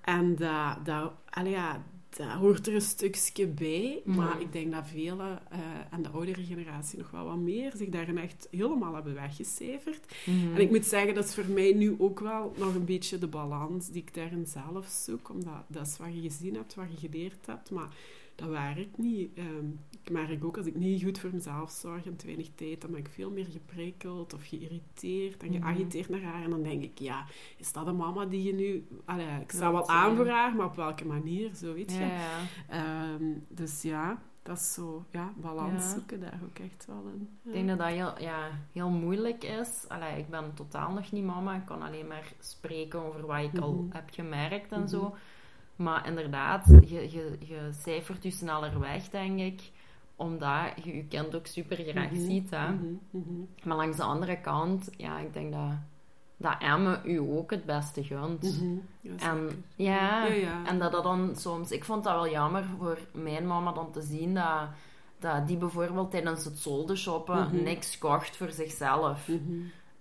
En 0.01 0.35
dat, 0.35 0.85
dat, 0.85 1.11
ja, 1.45 1.83
dat 2.17 2.27
hoort 2.27 2.67
er 2.67 2.75
een 2.75 2.81
stukje 2.81 3.47
bij. 3.47 4.01
Maar 4.05 4.41
ik 4.41 4.51
denk 4.51 4.71
dat 4.71 4.87
velen, 4.87 5.39
eh 5.49 5.59
en 5.89 6.01
de 6.01 6.09
oudere 6.09 6.43
generatie 6.43 6.97
nog 6.97 7.11
wel 7.11 7.25
wat 7.25 7.37
meer, 7.37 7.71
zich 7.75 7.89
daarin 7.89 8.17
echt 8.17 8.47
helemaal 8.51 8.93
hebben 8.93 9.13
weggecijferd. 9.13 10.15
Mhm. 10.25 10.55
En 10.55 10.61
ik 10.61 10.69
moet 10.69 10.85
zeggen, 10.85 11.15
dat 11.15 11.25
is 11.25 11.33
voor 11.33 11.49
mij 11.49 11.73
nu 11.73 11.95
ook 11.97 12.19
wel 12.19 12.53
nog 12.57 12.75
een 12.75 12.85
beetje 12.85 13.17
de 13.17 13.27
balans 13.27 13.89
die 13.89 14.01
ik 14.01 14.13
daarin 14.13 14.47
zelf 14.47 14.87
zoek. 14.87 15.29
Omdat 15.29 15.63
dat 15.67 15.87
is 15.87 15.97
wat 15.97 16.13
je 16.13 16.21
gezien 16.21 16.55
hebt, 16.55 16.75
wat 16.75 16.85
je 16.91 17.07
geleerd 17.07 17.45
hebt. 17.45 17.71
Maar 17.71 17.89
dat 18.35 18.49
werkt 18.49 18.97
niet. 18.97 19.29
Ehm, 19.37 19.67
ik 20.03 20.09
merk 20.11 20.43
ook, 20.43 20.57
als 20.57 20.65
ik 20.65 20.75
niet 20.75 21.03
goed 21.03 21.19
voor 21.19 21.29
mezelf 21.33 21.71
zorg 21.71 22.05
en 22.05 22.15
te 22.15 22.25
weinig 22.25 22.49
tijd, 22.55 22.81
dan 22.81 22.91
ben 22.91 22.99
ik 22.99 23.09
veel 23.09 23.31
meer 23.31 23.45
geprikkeld 23.45 24.33
of 24.33 24.47
geïrriteerd 24.47 25.43
en 25.43 25.49
Mhm. 25.51 25.61
geagiteerd 25.61 26.09
naar 26.09 26.21
haar. 26.21 26.43
En 26.43 26.49
dan 26.49 26.63
denk 26.63 26.83
ik, 26.83 26.99
ja, 26.99 27.25
is 27.57 27.73
dat 27.73 27.87
een 27.87 27.95
mama 27.95 28.25
die 28.25 28.43
je 28.43 28.53
nu... 28.53 28.87
Allee, 29.05 29.41
ik 29.41 29.51
sta 29.51 29.71
wel 29.71 29.87
aan 29.89 30.15
voor 30.15 30.27
haar, 30.27 30.55
maar 30.55 30.65
op 30.65 30.75
welke 30.75 31.05
manier, 31.05 31.53
zo 31.55 31.73
weet 31.73 31.91
je. 31.91 31.99
Ja, 31.99 32.07
ja. 32.07 32.39
Ehm, 32.67 33.23
dus 33.47 33.81
ja, 33.81 34.21
dat 34.43 34.57
is 34.57 34.73
zo, 34.73 35.05
ja, 35.11 35.33
balans 35.37 35.83
Ja. 35.83 35.89
zoeken 35.93 36.19
daar 36.19 36.39
ook 36.43 36.59
echt 36.59 36.85
wel 36.85 37.03
in. 37.13 37.29
Ja. 37.41 37.49
Ik 37.49 37.53
denk 37.53 37.67
dat 37.67 37.77
dat 37.77 37.87
heel, 37.87 38.21
ja, 38.21 38.49
heel 38.71 38.89
moeilijk 38.89 39.43
is. 39.43 39.85
Allee, 39.87 40.17
ik 40.17 40.29
ben 40.29 40.53
totaal 40.53 40.91
nog 40.93 41.11
niet 41.11 41.23
mama. 41.23 41.55
Ik 41.55 41.65
kan 41.65 41.81
alleen 41.81 42.07
maar 42.07 42.33
spreken 42.39 42.99
over 43.05 43.25
wat 43.25 43.39
ik 43.53 43.57
al 43.59 43.73
Mhm. 43.73 43.95
heb 43.95 44.09
gemerkt 44.11 44.71
en 44.71 44.79
Mhm. 44.79 44.89
zo. 44.89 45.15
Maar 45.75 46.07
inderdaad, 46.07 46.65
je, 46.67 47.11
je, 47.11 47.37
je 47.39 47.69
cijfert 47.71 48.23
je 48.23 48.31
sneller 48.31 48.79
weg, 48.79 49.09
denk 49.09 49.39
ik. 49.39 49.61
Omdat 50.15 50.71
je 50.83 50.95
je 50.95 51.05
kind 51.05 51.35
ook 51.35 51.47
super 51.47 51.77
graag 51.77 52.11
Mhm, 52.11 52.25
ziet. 52.25 52.49
Hè? 52.49 52.71
mhm, 52.71 52.93
mhm. 53.09 53.41
Maar 53.63 53.77
langs 53.77 53.97
de 53.97 54.03
andere 54.03 54.41
kant, 54.41 54.89
ja, 54.97 55.19
ik 55.19 55.33
denk 55.33 55.51
dat, 55.53 55.71
dat 56.37 56.55
Emme 56.59 57.01
u 57.05 57.17
ook 57.19 57.51
het 57.51 57.65
beste 57.65 58.03
gunt. 58.03 58.61
Ja, 59.01 59.11
En 59.19 59.63
ja, 59.75 60.25
Ja, 60.25 60.33
ja. 60.33 60.65
en 60.65 60.79
dat 60.79 60.91
dat 60.91 61.03
dan 61.03 61.35
soms... 61.35 61.71
Ik 61.71 61.83
vond 61.85 62.03
dat 62.03 62.13
wel 62.13 62.29
jammer 62.29 62.63
voor 62.77 62.97
mijn 63.13 63.47
mama 63.47 63.71
dan 63.71 63.91
te 63.91 64.01
zien 64.01 64.33
dat, 64.33 64.67
dat 65.19 65.47
die 65.47 65.57
bijvoorbeeld 65.57 66.11
tijdens 66.11 66.45
het 66.45 66.57
solde 66.59 66.95
shoppen 66.95 67.47
Mhm. 67.47 67.63
niks 67.63 67.97
kocht 67.97 68.37
voor 68.37 68.49
zichzelf. 68.51 69.27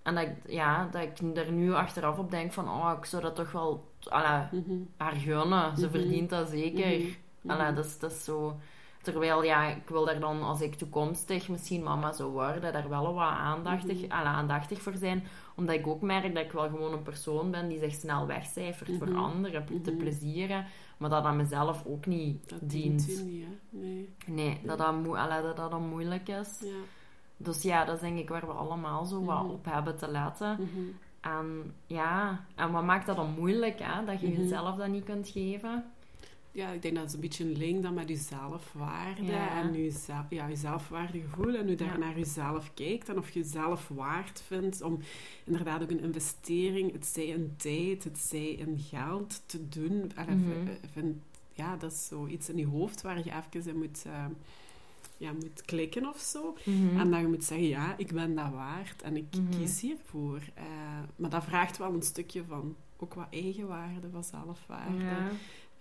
En 0.02 0.14
dat 0.14 0.24
ik, 0.24 0.34
ja, 0.46 0.88
dat 0.90 1.02
ik 1.02 1.36
er 1.36 1.52
nu 1.52 1.72
achteraf 1.74 2.18
op 2.18 2.30
denk 2.30 2.52
van, 2.52 2.68
oh, 2.68 2.92
ik 2.98 3.04
zou 3.04 3.22
dat 3.22 3.34
toch 3.36 3.52
wel 3.52 3.90
Mhm. 4.10 4.76
haar 4.96 5.12
gunnen. 5.16 5.76
Ze 5.76 5.86
Mhm. 5.86 5.94
verdient 5.94 6.30
dat 6.30 6.48
zeker. 6.48 6.98
Mhm. 7.40 7.50
Allee, 7.50 7.72
dat, 7.72 7.84
is, 7.84 7.98
dat 7.98 8.10
is 8.10 8.24
zo... 8.24 8.56
Terwijl, 9.02 9.42
ja, 9.44 9.68
ik 9.68 9.88
wil 9.88 10.04
daar 10.04 10.20
dan, 10.20 10.42
als 10.42 10.60
ik 10.60 10.74
toekomstig 10.74 11.48
misschien 11.48 11.82
mama 11.82 12.12
zou 12.12 12.30
worden, 12.32 12.72
daar 12.72 12.88
wel 12.88 13.14
wat 13.14 13.28
aandachtig, 13.28 14.02
Mhm. 14.02 14.12
allee, 14.12 14.26
aandachtig 14.32 14.80
voor 14.82 14.96
zijn. 14.96 15.24
Omdat 15.56 15.74
ik 15.74 15.86
ook 15.86 16.00
merk 16.02 16.34
dat 16.34 16.44
ik 16.44 16.52
wel 16.52 16.68
gewoon 16.68 16.92
een 16.92 17.02
persoon 17.02 17.50
ben 17.50 17.68
die 17.68 17.78
zich 17.78 17.92
snel 17.94 18.26
wegcijfert 18.26 18.90
voor 18.98 19.08
Mhm. 19.08 19.18
anderen, 19.18 19.64
te 19.82 19.90
Mhm. 19.90 19.96
plezieren. 20.00 20.66
Maar 20.96 21.10
dat 21.10 21.24
aan 21.24 21.36
mezelf 21.36 21.84
ook 21.86 22.06
niet 22.06 22.48
Dat 22.48 22.58
dient. 22.70 23.06
niet? 23.06 23.24
Nee. 23.70 24.14
Nee, 24.26 24.60
dat 24.64 24.78
dat, 24.78 25.02
moe- 25.02 25.18
allee, 25.18 25.42
dat 25.42 25.56
dat 25.56 25.70
dan 25.70 25.88
moeilijk 25.88 26.28
is. 26.28 26.58
Ja. 26.60 26.68
Dus 27.36 27.62
ja, 27.62 27.84
dat 27.84 27.94
is 27.94 28.00
denk 28.00 28.18
ik 28.18 28.28
waar 28.28 28.46
we 28.46 28.52
allemaal 28.52 29.04
zo 29.04 29.24
wat 29.24 29.42
Mhm. 29.42 29.52
op 29.52 29.64
hebben 29.64 29.96
te 29.96 30.10
letten. 30.10 30.52
Mhm. 30.60 30.82
En 31.22 31.74
ja, 31.86 32.44
en 32.54 32.72
wat 32.72 32.84
maakt 32.84 33.06
dat 33.06 33.16
dan 33.16 33.34
moeilijk, 33.38 33.78
hè? 33.82 34.04
Dat 34.04 34.20
je 34.20 34.28
Mhm. 34.28 34.40
jezelf 34.40 34.76
dat 34.76 34.88
niet 34.88 35.04
kunt 35.04 35.28
geven? 35.28 35.84
Ja, 36.54 36.68
ik 36.68 36.82
denk 36.82 36.94
dat 36.94 37.04
het 37.04 37.14
een 37.14 37.20
beetje 37.20 37.44
een 37.44 37.56
link 37.56 37.82
dan 37.82 37.94
met 37.94 38.08
je 38.08 38.16
zelfwaarde 38.16 39.24
Ja. 39.24 39.60
en 39.62 39.72
je, 39.82 39.90
zelf, 39.90 40.24
ja, 40.28 40.46
je 40.46 40.56
zelfwaardegevoel 40.56 41.54
en 41.54 41.66
hoe 41.66 41.74
daar 41.74 41.88
Ja. 41.88 41.96
naar 41.96 42.18
jezelf 42.18 42.70
kijkt 42.74 43.08
en 43.08 43.18
of 43.18 43.30
je 43.30 43.40
jezelf 43.40 43.88
waard 43.88 44.42
vindt 44.46 44.82
om 44.82 44.98
inderdaad 45.44 45.82
ook 45.82 45.90
een 45.90 46.00
investering, 46.02 46.92
het 46.92 47.06
zij 47.06 47.26
in 47.26 47.54
tijd, 47.56 48.04
het 48.04 48.18
zij 48.18 48.48
in 48.50 48.78
geld 48.78 49.42
te 49.46 49.68
doen. 49.68 50.10
Mhm. 50.26 50.68
vind, 50.92 51.16
ja, 51.52 51.76
dat 51.76 51.92
is 51.92 52.06
zoiets 52.06 52.48
in 52.48 52.56
je 52.56 52.66
hoofd 52.66 53.02
waar 53.02 53.18
je 53.18 53.32
even 53.52 53.70
in 53.70 53.78
moet, 53.78 54.02
eh, 54.06 54.24
ja, 55.22 55.32
moet 55.32 55.62
klikken 55.64 56.06
of 56.08 56.18
zo. 56.18 56.56
Mhm. 56.64 56.98
En 57.00 57.10
dat 57.10 57.20
je 57.20 57.26
moet 57.26 57.44
zeggen, 57.44 57.68
ja, 57.68 57.94
ik 57.96 58.12
ben 58.12 58.34
dat 58.34 58.50
waard 58.52 59.02
en 59.02 59.16
ik 59.16 59.24
Mhm. 59.36 59.58
kies 59.58 59.80
hiervoor. 59.80 60.40
Eh, 60.54 60.64
maar 61.16 61.30
dat 61.30 61.44
vraagt 61.44 61.78
wel 61.78 61.94
een 61.94 62.02
stukje 62.02 62.44
van 62.48 62.76
ook 62.96 63.14
wat 63.14 63.26
eigenwaarde, 63.30 64.10
van 64.12 64.24
zelfwaarde. 64.24 65.04
Ja. 65.04 65.28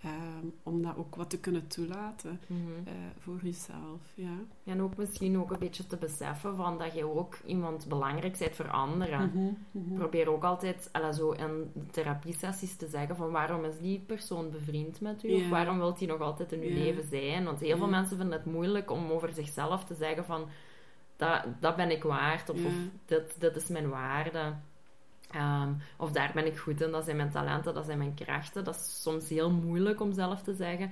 Ehm, 0.02 0.46
om 0.62 0.82
dat 0.82 0.96
ook 0.96 1.14
wat 1.14 1.30
te 1.30 1.38
kunnen 1.40 1.66
toelaten 1.66 2.40
Mhm. 2.46 2.60
eh, 2.84 2.92
voor 3.18 3.38
jezelf. 3.42 4.00
Ja. 4.14 4.34
En 4.64 4.82
ook 4.82 4.96
misschien 4.96 5.38
ook 5.38 5.50
een 5.50 5.58
beetje 5.58 5.86
te 5.86 5.96
beseffen 5.96 6.56
van 6.56 6.78
dat 6.78 6.94
je 6.94 7.14
ook 7.14 7.38
iemand 7.46 7.88
belangrijk 7.88 8.38
bent 8.38 8.54
voor 8.56 8.70
anderen. 8.70 9.30
Mhm, 9.34 9.52
mhm. 9.70 9.94
Probeer 9.98 10.28
ook 10.30 10.44
altijd 10.44 10.88
alla, 10.92 11.12
zo 11.12 11.30
in 11.30 11.70
de 11.74 11.86
therapiesessies 11.86 12.76
te 12.76 12.86
zeggen 12.86 13.16
van 13.16 13.30
waarom 13.30 13.64
is 13.64 13.78
die 13.78 13.98
persoon 14.06 14.50
bevriend 14.50 15.00
met 15.00 15.24
u? 15.24 15.34
Of 15.34 15.48
waarom 15.48 15.78
wilt 15.78 15.98
hij 15.98 16.08
nog 16.08 16.20
altijd 16.20 16.52
in 16.52 16.60
uw 16.62 16.74
leven 16.74 17.04
zijn? 17.08 17.44
Want 17.44 17.60
heel 17.60 17.76
veel 17.76 17.88
mensen 17.88 18.16
vinden 18.16 18.36
het 18.38 18.46
moeilijk 18.46 18.90
om 18.90 19.10
over 19.10 19.32
zichzelf 19.32 19.84
te 19.84 19.94
zeggen 19.94 20.24
van 20.24 20.48
dat, 21.16 21.44
dat 21.60 21.76
ben 21.76 21.90
ik 21.90 22.02
waard 22.02 22.50
of, 22.50 22.64
of 22.64 22.72
dit, 23.04 23.40
dit 23.40 23.56
is 23.56 23.68
mijn 23.68 23.88
waarde. 23.88 24.54
Ehm, 25.30 25.72
of 25.96 26.12
daar 26.12 26.30
ben 26.34 26.46
ik 26.46 26.58
goed 26.58 26.80
in, 26.80 26.90
dat 26.90 27.04
zijn 27.04 27.16
mijn 27.16 27.30
talenten, 27.30 27.74
dat 27.74 27.84
zijn 27.84 27.98
mijn 27.98 28.14
krachten. 28.14 28.64
Dat 28.64 28.74
is 28.74 29.02
soms 29.02 29.28
heel 29.28 29.50
moeilijk 29.50 30.00
om 30.00 30.12
zelf 30.12 30.42
te 30.42 30.54
zeggen. 30.54 30.90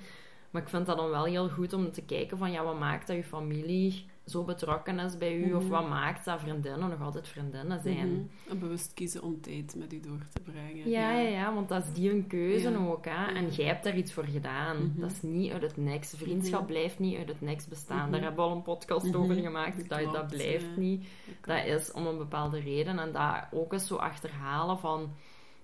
Maar 0.50 0.62
ik 0.62 0.68
vind 0.68 0.86
dat 0.86 0.96
dan 0.96 1.10
wel 1.10 1.24
heel 1.24 1.48
goed 1.48 1.72
om 1.72 1.92
te 1.92 2.02
kijken 2.02 2.38
van 2.38 2.52
ja, 2.52 2.64
wat 2.64 2.78
maakt 2.78 3.06
dat 3.06 3.16
je 3.16 3.24
familie 3.24 4.09
zo 4.30 4.44
betrokken 4.44 4.98
is 4.98 5.16
bij 5.18 5.36
u? 5.36 5.52
Of 5.52 5.62
Mhm. 5.62 5.70
wat 5.72 5.88
maakt 5.88 6.24
dat 6.24 6.40
vriendinnen 6.40 6.88
nog 6.88 7.00
altijd 7.02 7.28
vriendinnen 7.28 7.80
zijn? 7.80 8.12
Mhm. 8.12 8.50
En 8.50 8.58
bewust 8.58 8.94
kiezen 8.94 9.22
om 9.22 9.40
tijd 9.40 9.74
met 9.78 9.92
u 9.92 10.00
door 10.00 10.18
te 10.32 10.40
brengen. 10.40 10.90
Ja, 10.90 11.12
ja, 11.12 11.28
ja, 11.28 11.54
want 11.54 11.68
dat 11.68 11.84
is 11.84 11.92
die 11.92 12.10
een 12.10 12.26
keuze 12.26 12.70
Ja. 12.70 12.76
ook. 12.78 13.04
Hè? 13.04 13.26
En 13.34 13.48
jij 13.48 13.66
hebt 13.66 13.84
daar 13.84 13.96
iets 13.96 14.12
voor 14.12 14.24
gedaan. 14.24 14.76
Mhm. 14.76 15.00
Dat 15.00 15.10
is 15.10 15.22
niet 15.22 15.52
uit 15.52 15.62
het 15.62 15.76
niks. 15.76 16.14
Vriendschap 16.16 16.60
Mhm. 16.60 16.70
blijft 16.70 16.98
niet 16.98 17.16
uit 17.18 17.28
het 17.28 17.40
niks 17.40 17.66
bestaan. 17.68 18.10
Daar 18.10 18.20
hebben 18.20 18.44
we 18.44 18.50
al 18.50 18.56
een 18.56 18.62
podcast 18.62 19.14
over 19.14 19.34
gemaakt. 19.34 19.88
Dat 19.88 20.12
Dat, 20.12 20.26
blijft 20.28 20.64
ja. 20.74 20.80
niet. 20.80 21.08
Dat 21.44 21.64
is 21.64 21.92
om 21.92 22.06
een 22.06 22.18
bepaalde 22.18 22.60
reden. 22.60 22.98
En 22.98 23.12
dat 23.12 23.44
ook 23.52 23.72
eens 23.72 23.86
zo 23.86 23.96
achterhalen 23.96 24.78
van... 24.78 25.10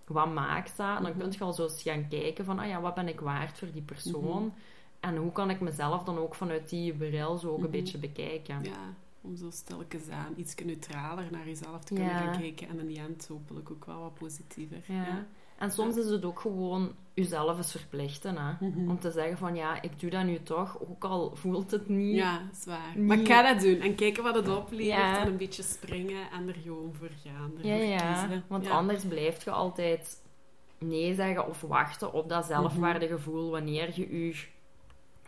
Wat 0.06 0.32
maakt 0.34 0.76
dat? 0.76 0.96
En 0.96 1.02
dan 1.02 1.16
kun 1.16 1.30
je 1.32 1.38
al 1.44 1.52
zo 1.52 1.62
eens 1.62 1.82
gaan 1.82 2.08
kijken 2.08 2.44
van... 2.44 2.58
Ah 2.58 2.68
ja, 2.68 2.80
wat 2.80 2.94
ben 2.94 3.08
ik 3.08 3.20
waard 3.20 3.58
voor 3.58 3.68
die 3.72 3.82
persoon? 3.82 4.54
En 5.00 5.16
hoe 5.16 5.32
kan 5.32 5.50
ik 5.50 5.60
mezelf 5.60 6.02
dan 6.04 6.18
ook 6.18 6.34
vanuit 6.34 6.68
die 6.68 6.92
bril 6.92 7.36
zo 7.36 7.48
ook 7.48 7.56
een 7.56 7.62
Mhm. 7.62 7.70
beetje 7.70 7.98
bekijken? 7.98 8.64
Ja, 8.64 8.94
om 9.20 9.36
zo 9.36 9.50
stilletjes 9.50 10.08
aan 10.08 10.32
iets 10.36 10.54
neutraler 10.64 11.24
naar 11.30 11.46
jezelf 11.46 11.84
te 11.84 11.94
kunnen 11.94 12.12
Ja. 12.12 12.18
gaan 12.18 12.40
kijken. 12.40 12.68
En 12.68 12.78
in 12.78 12.86
die 12.86 12.98
end 12.98 13.26
hopelijk 13.28 13.70
ook 13.70 13.84
wel 13.84 14.00
wat 14.00 14.14
positiever. 14.14 14.78
Ja. 14.88 15.26
En 15.58 15.70
soms 15.70 15.96
is 15.96 16.08
het 16.08 16.24
ook 16.24 16.40
gewoon 16.40 16.92
jezelf 17.14 17.56
eens 17.56 17.70
verplichten. 17.70 18.36
Hè? 18.36 18.66
Mhm. 18.68 18.90
Om 18.90 18.98
te 19.00 19.10
zeggen 19.10 19.38
van 19.38 19.54
ja, 19.54 19.82
ik 19.82 20.00
doe 20.00 20.10
dat 20.10 20.24
nu 20.24 20.42
toch, 20.42 20.78
ook 20.88 21.04
al 21.04 21.30
voelt 21.36 21.70
het 21.70 21.88
niet. 21.88 22.14
Ja, 22.16 22.38
dat 22.38 22.56
is 22.58 22.64
waar. 22.64 22.92
Niet- 22.96 23.06
Maar 23.06 23.18
ik 23.18 23.26
ga 23.26 23.52
dat 23.54 23.62
doen. 23.62 23.80
En 23.80 23.94
kijken 23.94 24.22
wat 24.22 24.34
het 24.34 24.48
oplevert. 24.48 24.86
Ja. 24.98 25.20
En 25.20 25.26
een 25.26 25.36
beetje 25.36 25.62
springen 25.62 26.30
en 26.30 26.48
er 26.48 26.54
gewoon 26.62 26.94
voor 26.98 27.10
gaan. 27.24 27.52
Ja, 27.62 27.74
ja. 27.74 28.28
Want 28.46 28.68
anders 28.68 29.04
blijf 29.04 29.44
je 29.44 29.50
altijd 29.50 30.22
nee 30.78 31.14
zeggen 31.14 31.48
of 31.48 31.60
wachten 31.60 32.12
op 32.12 32.28
dat 32.28 32.44
zelfwaardegevoel. 32.46 33.50
Wanneer 33.50 33.90
je 33.94 34.26
je 34.26 34.34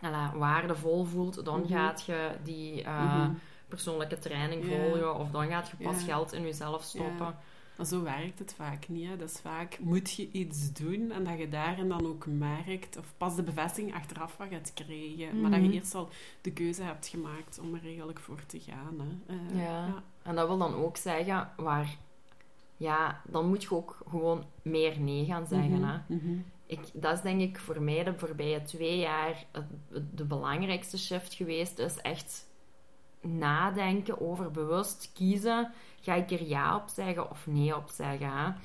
voilà, 0.03 0.37
waardevol 0.37 1.03
voelt, 1.03 1.45
dan 1.45 1.59
Mhm. 1.59 1.69
gaat 1.71 2.05
je 2.05 2.31
die 2.43 2.83
eh, 2.83 3.15
Mhm. 3.23 3.31
persoonlijke 3.67 4.19
training 4.19 4.65
volgen 4.65 5.15
of 5.15 5.31
dan 5.31 5.47
gaat 5.47 5.69
je 5.69 5.83
pas 5.83 6.03
geld 6.03 6.33
in 6.33 6.41
jezelf 6.41 6.83
stoppen. 6.83 7.35
Maar 7.77 7.87
zo 7.87 8.03
werkt 8.03 8.39
het 8.39 8.53
vaak 8.57 8.87
niet. 8.89 9.07
Hè. 9.07 9.17
Dat 9.17 9.29
is 9.29 9.39
vaak, 9.39 9.79
moet 9.79 10.11
je 10.11 10.31
iets 10.31 10.73
doen 10.73 11.11
en 11.11 11.23
dat 11.23 11.37
je 11.37 11.49
daarin 11.49 11.89
dan 11.89 12.05
ook 12.07 12.25
merkt, 12.25 12.97
of 12.97 13.13
pas 13.17 13.35
de 13.35 13.43
bevestiging 13.43 13.93
achteraf 13.93 14.37
wat 14.37 14.47
gaat 14.51 14.73
krijgen. 14.73 15.41
Maar 15.41 15.51
dat 15.51 15.59
je 15.59 15.65
Mhm. 15.65 15.75
eerst 15.75 15.95
al 15.95 16.09
de 16.41 16.51
keuze 16.51 16.83
hebt 16.83 17.07
gemaakt 17.07 17.59
om 17.59 17.73
er 17.75 17.83
eigenlijk 17.83 18.19
voor 18.19 18.45
te 18.45 18.59
gaan. 18.59 18.95
Hè. 18.99 19.33
Eh, 19.35 19.63
Ja. 19.63 20.03
En 20.23 20.35
dat 20.35 20.47
wil 20.47 20.57
dan 20.57 20.75
ook 20.75 20.97
zeggen 20.97 21.49
waar, 21.57 21.97
ja, 22.77 23.21
dan 23.27 23.47
moet 23.49 23.63
je 23.63 23.71
ook 23.75 23.97
gewoon 24.09 24.43
meer 24.61 24.99
nee 24.99 25.25
gaan 25.25 25.47
zeggen. 25.47 25.83
Hè? 25.83 25.97
Ik, 26.69 26.79
dat 26.93 27.13
is 27.13 27.21
denk 27.21 27.41
ik 27.41 27.59
voor 27.59 27.81
mij 27.81 28.03
de 28.03 28.13
voorbije 28.17 28.61
twee 28.61 28.97
jaar 28.99 29.45
het, 29.51 29.65
het- 29.91 30.17
de 30.17 30.25
belangrijkste 30.25 30.97
shift 30.97 31.33
geweest. 31.33 31.79
Is 31.79 31.97
echt 32.01 32.47
nadenken 33.21 34.21
over 34.21 34.51
bewust 34.51 35.11
kiezen. 35.13 35.71
Ga 36.01 36.13
ik 36.13 36.31
er 36.31 36.43
ja 36.43 36.75
op 36.75 36.87
zeggen 36.87 37.29
of 37.29 37.47
nee 37.47 37.75
op 37.75 37.89
zeggen? 37.89 38.55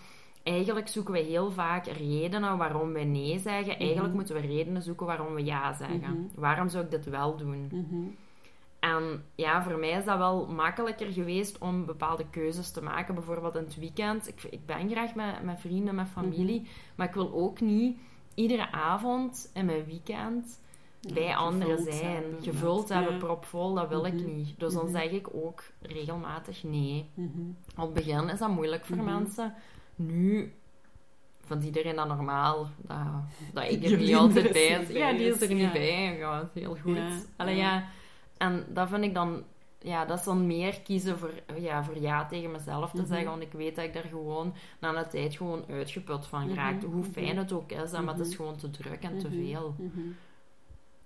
Eigenlijk 0.42 0.88
zoeken 0.88 1.12
we 1.12 1.20
heel 1.20 1.50
vaak 1.50 1.86
redenen 1.86 2.56
waarom 2.58 2.92
we 2.92 3.00
nee 3.00 3.38
zeggen. 3.38 3.76
Eigenlijk 3.78 4.06
Mhm. 4.08 4.16
moeten 4.16 4.34
we 4.34 4.40
redenen 4.40 4.82
zoeken 4.82 5.06
waarom 5.06 5.34
we 5.34 5.44
ja 5.44 5.72
zeggen. 5.72 6.00
Mhm. 6.00 6.40
Waarom 6.40 6.68
zou 6.68 6.84
ik 6.84 6.90
dit 6.90 7.04
wel 7.04 7.36
doen? 7.36 7.68
Mhm. 7.72 8.06
En 8.92 9.24
ja, 9.34 9.62
voor 9.62 9.78
mij 9.78 9.90
is 9.90 10.04
dat 10.04 10.18
wel 10.18 10.46
makkelijker 10.46 11.06
geweest 11.12 11.58
om 11.58 11.86
bepaalde 11.86 12.24
keuzes 12.30 12.70
te 12.70 12.82
maken. 12.82 13.14
Bijvoorbeeld 13.14 13.54
in 13.56 13.64
het 13.64 13.78
weekend. 13.78 14.28
Ik, 14.28 14.42
ik 14.42 14.66
ben 14.66 14.90
graag 14.90 15.14
met, 15.14 15.42
met 15.42 15.60
vrienden, 15.60 15.94
met 15.94 16.08
familie. 16.08 16.60
Mhm. 16.60 16.70
Maar 16.94 17.06
ik 17.08 17.14
wil 17.14 17.32
ook 17.32 17.60
niet 17.60 17.98
iedere 18.34 18.70
avond 18.72 19.50
in 19.54 19.64
mijn 19.64 19.84
weekend 19.84 20.60
Ja, 21.00 21.12
bij 21.14 21.36
anderen 21.36 21.82
zijn. 21.92 22.12
hebben 22.12 22.42
Gevuld 22.42 22.88
hebben, 22.88 23.12
ja. 23.12 23.18
propvol, 23.18 23.74
dat 23.74 23.88
wil 23.88 24.04
ik 24.04 24.12
Mhm. 24.14 24.36
niet. 24.36 24.54
Dus 24.60 24.72
dan 24.74 24.84
Mhm. 24.84 24.92
zeg 24.94 25.10
ik 25.10 25.26
ook 25.34 25.62
regelmatig 25.80 26.62
nee. 26.62 27.10
Op 27.76 27.84
het 27.84 27.92
begin 27.94 28.28
is 28.28 28.38
dat 28.38 28.48
moeilijk 28.50 28.84
voor 28.84 28.96
mensen. 29.02 29.54
Nu 29.94 30.54
vindt 31.40 31.64
iedereen 31.64 31.96
dat 31.96 32.08
normaal. 32.08 32.68
Dat, 32.76 32.96
dat 33.52 33.70
ik 33.70 33.84
er 33.84 33.96
niet 33.98 34.14
altijd 34.14 34.52
bij 34.52 34.66
is. 34.66 34.88
Ja, 34.88 35.12
die 35.12 35.26
is 35.26 35.40
er 35.42 35.54
niet 35.54 35.72
bij. 35.72 36.16
Ja, 36.18 36.38
het 36.38 36.50
is 36.54 36.62
heel 36.62 36.76
goed. 36.82 36.98
Allee, 37.36 37.56
ja. 37.56 37.84
En 38.44 38.64
dat 38.68 38.88
vind 38.88 39.04
ik 39.04 39.14
dan... 39.14 39.42
Ja, 39.78 40.04
dat 40.04 40.18
is 40.18 40.24
dan 40.24 40.46
meer 40.46 40.80
kiezen 40.80 41.18
voor 41.18 41.32
ja, 41.56 41.84
voor 41.84 41.98
ja 41.98 42.26
tegen 42.26 42.50
mezelf 42.50 42.90
te 42.90 43.00
Mhm. 43.00 43.06
zeggen. 43.06 43.28
Want 43.28 43.42
ik 43.42 43.52
weet 43.52 43.76
dat 43.76 43.84
ik 43.84 43.92
daar 43.94 44.02
gewoon 44.02 44.54
na 44.80 44.94
een 44.96 45.08
tijd 45.08 45.36
gewoon 45.36 45.64
uitgeput 45.68 46.26
van 46.26 46.40
Mhm, 46.40 46.48
geraakt. 46.48 46.84
Hoe 46.84 46.94
mhm. 47.00 47.10
fijn 47.10 47.36
het 47.36 47.52
ook 47.52 47.72
is. 47.72 47.90
Maar 47.92 48.06
het 48.16 48.26
is 48.26 48.34
gewoon 48.34 48.56
te 48.56 48.70
druk 48.70 49.02
en 49.02 49.18
te 49.18 49.30
veel. 49.30 49.74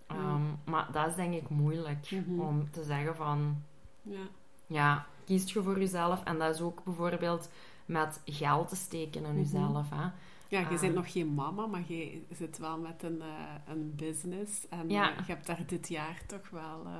Ehm, 0.07 0.42
maar 0.64 0.88
dat 0.92 1.07
is 1.07 1.14
denk 1.14 1.35
ik 1.35 1.49
moeilijk. 1.49 2.09
Om 2.38 2.71
te 2.71 2.83
zeggen 2.83 3.16
van... 3.16 3.62
Ja. 4.02 4.26
Ja, 4.66 5.07
kiest 5.25 5.50
je 5.50 5.62
voor 5.62 5.78
jezelf. 5.78 6.23
En 6.25 6.38
dat 6.38 6.54
is 6.54 6.61
ook 6.61 6.85
bijvoorbeeld 6.85 7.50
met 7.87 8.21
geld 8.25 8.68
te 8.68 8.76
steken 8.76 9.25
in 9.25 9.37
jezelf. 9.37 9.90
Hè. 9.95 10.09
Ja, 10.50 10.59
je 10.59 10.67
Ah. 10.67 10.81
bent 10.81 10.95
nog 10.95 11.12
geen 11.12 11.35
mama, 11.35 11.67
maar 11.67 11.83
je 11.87 12.23
zit 12.31 12.59
wel 12.59 12.78
met 12.78 13.02
een, 13.02 13.21
eh, 13.21 13.75
een 13.75 13.93
business. 13.97 14.69
En 14.69 14.88
Ja. 14.90 15.11
eh, 15.11 15.17
je 15.26 15.33
hebt 15.33 15.47
daar 15.47 15.62
dit 15.67 15.88
jaar 15.88 16.21
toch 16.26 16.50
wel 16.50 16.83
eh, 16.87 16.93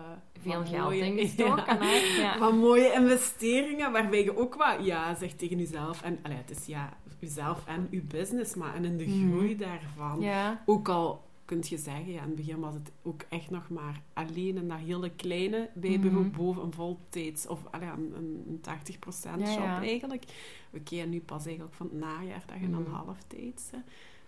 Veel 0.43 0.65
geld 0.67 0.85
mooie- 0.85 1.05
in 1.05 1.19
gestoken. 1.27 1.83
Ja. 1.85 1.93
Ja. 2.17 2.39
Wat 2.39 2.53
mooie 2.55 2.93
investeringen, 2.93 3.93
waarbij 3.93 4.25
je 4.25 4.37
ook 4.39 4.55
wat 4.55 4.85
ja 4.85 5.15
zegt 5.15 5.39
tegen 5.39 5.59
jezelf. 5.59 6.03
En 6.03 6.19
allee, 6.23 6.37
het 6.37 6.51
is 6.51 6.67
ja, 6.67 6.93
jezelf 7.19 7.67
en 7.67 7.87
je 7.91 8.03
business, 8.03 8.55
maar 8.55 8.75
en 8.75 8.85
in 8.85 8.97
de 8.97 9.07
Mhm. 9.07 9.29
groei 9.31 9.57
daarvan. 9.57 10.25
Ook 10.67 10.89
al 10.89 11.28
kun 11.49 11.59
je 11.69 11.77
zeggen, 11.79 12.13
ja, 12.13 12.21
in 12.23 12.27
het 12.27 12.35
begin 12.37 12.61
was 12.61 12.75
het 12.75 12.93
ook 13.03 13.23
echt 13.29 13.51
nog 13.51 13.69
maar 13.69 14.03
alleen 14.13 14.57
in 14.57 14.69
dat 14.69 14.79
hele 14.79 15.11
kleine 15.11 15.71
bijberoep 15.75 16.27
Mhm. 16.27 16.37
boven 16.37 16.63
een 16.63 16.73
voltijds 16.73 17.47
of 17.47 17.61
allee, 17.71 17.89
een, 17.89 18.13
een, 18.17 18.45
een 18.49 18.61
80% 18.61 19.41
Ja, 19.41 19.51
job 19.55 19.59
ja. 19.65 19.81
eigenlijk. 19.81 20.25
Oké, 20.75 20.97
en 20.97 21.11
nu 21.11 21.21
pas 21.21 21.45
eigenlijk 21.47 21.75
van 21.75 21.87
het 21.87 21.99
najaar 21.99 22.43
dat 22.47 22.61
je 22.61 22.71
dan 22.71 22.83
Mhm. 22.83 22.91
halftijds. 22.93 23.71
hè. 23.71 23.79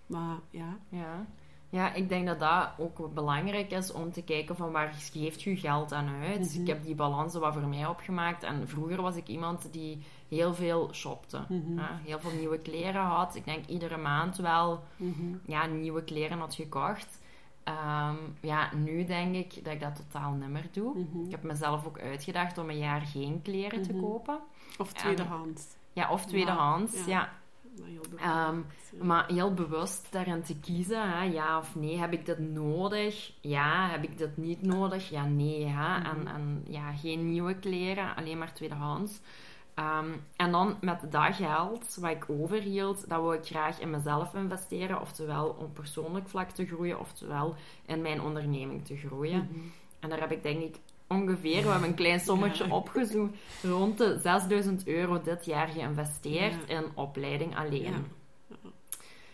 Maar 0.06 0.38
ja, 0.50 0.78
Ja. 0.88 1.26
Ja, 1.70 1.92
ik 1.94 2.08
denk 2.08 2.26
dat 2.26 2.40
dat 2.40 2.68
ook 2.78 3.14
belangrijk 3.14 3.70
is 3.70 3.92
om 3.92 4.12
te 4.12 4.22
kijken 4.22 4.56
van 4.56 4.70
waar 4.72 4.92
geeft 5.12 5.42
je 5.42 5.56
geld 5.56 5.92
aan 5.92 6.08
uit. 6.22 6.50
Mhm. 6.52 6.60
Ik 6.60 6.66
heb 6.66 6.84
die 6.84 6.94
balansen 6.94 7.40
wat 7.40 7.52
voor 7.52 7.66
mij 7.68 7.86
opgemaakt. 7.86 8.42
En 8.42 8.68
vroeger 8.68 9.02
was 9.02 9.16
ik 9.16 9.26
iemand 9.28 9.72
die 9.72 9.98
heel 10.28 10.54
veel 10.54 10.88
shopte. 10.94 11.40
Mhm. 11.48 11.78
Heel 12.04 12.20
veel 12.20 12.30
nieuwe 12.38 12.58
kleren 12.58 13.02
had. 13.02 13.34
Ik 13.34 13.44
denk 13.44 13.66
iedere 13.66 13.96
maand 13.96 14.36
wel 14.36 14.82
Mhm. 14.96 15.34
ja, 15.46 15.66
nieuwe 15.66 16.04
kleren 16.04 16.38
had 16.38 16.54
gekocht. 16.54 17.18
Ehm, 17.64 18.14
ja, 18.40 18.74
nu 18.74 19.04
denk 19.04 19.34
ik 19.34 19.64
dat 19.64 19.72
ik 19.72 19.80
dat 19.80 19.96
totaal 19.96 20.32
niet 20.32 20.48
meer 20.48 20.68
doe. 20.72 20.98
Mhm. 20.98 21.24
Ik 21.24 21.30
heb 21.30 21.42
mezelf 21.42 21.86
ook 21.86 21.98
uitgedacht 22.00 22.58
om 22.58 22.68
een 22.70 22.78
jaar 22.78 23.00
geen 23.00 23.42
kleren 23.42 23.82
te 23.82 23.92
Mhm. 23.92 24.00
kopen. 24.02 24.38
Of 24.78 24.92
tweedehands. 24.92 25.62
Ja, 25.92 26.10
of 26.10 26.26
tweedehands, 26.26 26.94
Ja. 27.04 27.04
ja. 27.06 27.28
Maar 27.80 27.88
heel 27.88 28.00
beperkt, 28.10 28.22
Ehm, 28.24 28.56
ja. 28.98 29.04
Maar 29.04 29.26
heel 29.26 29.54
bewust 29.54 30.06
daarin 30.10 30.42
te 30.42 30.60
kiezen, 30.60 31.10
hè, 31.10 31.22
ja 31.22 31.58
of 31.58 31.74
nee. 31.74 31.98
Heb 31.98 32.12
ik 32.12 32.26
dit 32.26 32.38
nodig? 32.38 33.32
Ja. 33.40 33.88
Heb 33.90 34.02
ik 34.02 34.18
dit 34.18 34.36
niet 34.36 34.62
nodig? 34.62 35.10
Ja, 35.10 35.24
nee. 35.24 35.66
Hè. 35.66 35.98
Mhm. 35.98 36.06
En, 36.06 36.26
en 36.26 36.64
ja, 36.68 36.92
geen 36.92 37.30
nieuwe 37.30 37.54
kleren, 37.54 38.16
alleen 38.16 38.38
maar 38.38 38.54
tweedehands. 38.54 39.20
Ehm, 39.74 40.10
en 40.36 40.50
dan 40.50 40.76
met 40.80 41.12
dat 41.12 41.34
geld 41.34 41.96
wat 42.00 42.10
ik 42.10 42.24
overhield, 42.28 43.08
dat 43.08 43.20
wil 43.20 43.32
ik 43.32 43.44
graag 43.44 43.80
in 43.80 43.90
mezelf 43.90 44.34
investeren. 44.34 45.00
Oftewel 45.00 45.48
om 45.48 45.72
persoonlijk 45.72 46.28
vlak 46.28 46.50
te 46.50 46.66
groeien, 46.66 47.00
oftewel 47.00 47.54
in 47.86 48.02
mijn 48.02 48.20
onderneming 48.22 48.84
te 48.84 48.96
groeien. 48.96 49.48
Mhm. 49.50 49.60
En 50.00 50.08
daar 50.08 50.20
heb 50.20 50.32
ik 50.32 50.42
denk 50.42 50.62
ik 50.62 50.76
ongeveer, 51.14 51.62
we 51.62 51.68
hebben 51.68 51.88
een 51.88 51.94
klein 51.94 52.20
sommetje 52.20 52.66
Ja. 52.66 52.74
opgezocht, 52.74 53.32
rond 53.62 53.98
de 53.98 54.18
6000 54.22 54.86
euro 54.86 55.20
dit 55.22 55.44
jaar 55.44 55.68
geïnvesteerd 55.68 56.54
Ja. 56.68 56.76
in 56.78 56.84
opleiding 56.94 57.56
alleen. 57.56 58.04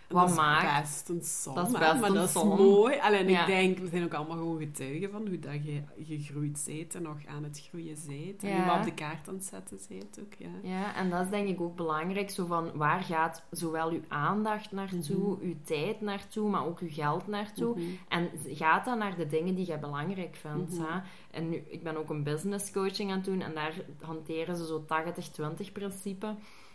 Wat 0.09 0.21
dat 0.23 0.31
is 0.31 0.37
maakt- 0.37 0.81
best 0.83 1.09
een 1.09 1.23
som, 1.23 1.55
dat 1.55 1.67
is 1.67 1.73
best 1.73 2.01
maar 2.01 2.09
een 2.09 2.15
dat 2.15 2.29
is 2.29 2.35
mooi. 2.35 2.99
Alleen 2.99 3.29
Ja. 3.29 3.41
ik 3.41 3.47
denk, 3.47 3.79
we 3.79 3.89
zijn 3.89 4.05
ook 4.05 4.15
allemaal 4.15 4.37
gewoon 4.37 4.59
getuigen 4.59 5.11
van 5.11 5.27
hoe 5.29 5.39
dat 5.39 5.65
je 5.65 5.83
gegroeid 6.05 6.63
bent 6.67 6.95
en 6.95 7.03
nog 7.03 7.17
aan 7.27 7.45
het 7.45 7.63
groeien 7.69 7.97
bent. 8.07 8.43
En 8.43 8.49
Ja. 8.49 8.67
wat 8.67 8.77
op 8.79 8.85
de 8.85 8.95
kaart 8.95 9.29
aan 9.29 9.35
het 9.35 9.45
zetten 9.45 9.79
bent 9.89 10.19
ook, 10.21 10.33
ja. 10.39 10.49
Ja, 10.63 10.95
en 10.95 11.11
dat 11.11 11.25
is 11.25 11.31
denk 11.31 11.49
ik 11.49 11.61
ook 11.61 11.77
belangrijk. 11.77 12.31
Zo 12.31 12.47
van, 12.47 12.71
waar 12.75 13.03
gaat 13.03 13.43
zowel 13.51 13.91
uw 13.91 14.03
aandacht 14.09 14.73
naartoe, 14.73 15.35
Mhm. 15.37 15.45
uw 15.47 15.55
tijd 15.65 16.01
naartoe, 16.01 16.51
maar 16.51 16.67
ook 16.67 16.79
uw 16.81 16.91
geld 16.93 17.27
naartoe. 17.27 17.75
Mhm. 17.79 17.85
En 18.09 18.31
gaat 18.47 18.85
dat 18.85 18.99
naar 18.99 19.17
de 19.17 19.27
dingen 19.27 19.55
die 19.55 19.67
je 19.67 19.79
belangrijk 19.79 20.37
vindt. 20.37 20.73
Mhm. 20.79 20.83
hè? 20.87 21.01
En 21.31 21.49
nu, 21.49 21.57
ik 21.69 21.83
ben 21.83 21.97
ook 21.97 22.11
een 22.11 22.23
business 22.23 22.73
coaching 22.73 23.11
aan 23.11 23.17
het 23.17 23.25
doen 23.27 23.41
en 23.43 23.55
daar 23.55 23.75
hanteren 24.01 24.57
ze 24.57 24.67
zo 24.67 24.85
80-20 24.85 25.73
principe. 25.73 26.35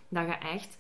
Dat 0.10 0.26
je 0.26 0.34
echt 0.34 0.78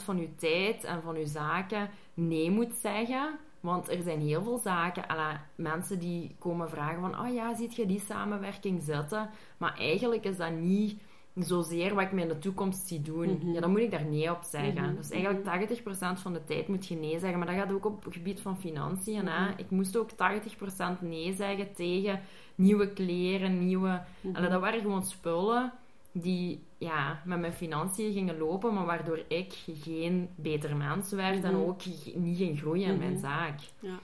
80% 0.00 0.04
van 0.04 0.18
je 0.18 0.34
tijd 0.34 0.84
en 0.84 1.02
van 1.02 1.18
je 1.18 1.26
zaken 1.26 1.90
nee 2.14 2.50
moet 2.50 2.74
zeggen. 2.74 3.38
Want 3.60 3.90
er 3.90 4.02
zijn 4.02 4.20
heel 4.20 4.42
veel 4.42 4.58
zaken, 4.58 5.08
alla, 5.08 5.46
mensen 5.54 5.98
die 5.98 6.36
komen 6.38 6.70
vragen 6.70 7.00
van, 7.00 7.20
oh 7.20 7.34
ja, 7.34 7.54
ziet 7.54 7.74
je 7.74 7.86
die 7.86 8.00
samenwerking 8.00 8.82
zitten? 8.82 9.30
Maar 9.56 9.78
eigenlijk 9.78 10.24
is 10.24 10.36
dat 10.36 10.52
niet 10.52 11.00
zozeer 11.34 11.94
wat 11.94 12.04
ik 12.04 12.12
me 12.12 12.20
in 12.20 12.28
de 12.28 12.38
toekomst 12.38 12.86
zie 12.86 13.02
doen. 13.02 13.38
Mhm. 13.38 13.52
Ja, 13.52 13.60
dan 13.60 13.70
moet 13.70 13.80
ik 13.80 13.90
daar 13.90 14.04
nee 14.04 14.30
op 14.30 14.42
zeggen. 14.42 14.82
Mhm, 14.82 14.96
Dus 14.96 15.10
eigenlijk 15.10 15.44
80% 15.44 16.20
van 16.20 16.32
de 16.32 16.44
tijd 16.44 16.68
moet 16.68 16.86
je 16.86 16.96
nee 16.96 17.18
zeggen. 17.18 17.38
Maar 17.38 17.46
dat 17.46 17.56
gaat 17.56 17.72
ook 17.72 17.86
op 17.86 18.04
het 18.04 18.14
gebied 18.14 18.40
van 18.40 18.58
financiën. 18.58 19.26
Hè? 19.26 19.48
Mhm. 19.48 19.58
Ik 19.58 19.70
moest 19.70 19.96
ook 19.96 20.10
80% 20.10 21.00
nee 21.00 21.32
zeggen 21.32 21.74
tegen 21.74 22.20
nieuwe 22.54 22.88
kleren, 22.92 23.66
nieuwe... 23.66 24.02
Mhm. 24.20 24.50
Dat 24.50 24.60
waren 24.60 24.80
gewoon 24.80 25.02
spullen 25.02 25.72
die 26.12 26.62
ja, 26.78 27.22
met 27.24 27.40
mijn 27.40 27.52
financiën 27.52 28.12
gingen 28.12 28.38
lopen, 28.38 28.74
maar 28.74 28.84
waardoor 28.86 29.24
ik 29.28 29.52
geen 29.66 30.28
beter 30.36 30.76
mens 30.76 31.10
werd 31.12 31.44
en 31.44 31.52
Mhm. 31.54 31.62
ook 31.62 31.80
niet 32.14 32.36
ging 32.36 32.58
groeien 32.58 32.88
in 32.92 32.98
mijn 32.98 33.12
Mhm. 33.12 33.20
zaak. 33.20 33.60
Ja. 33.80 33.98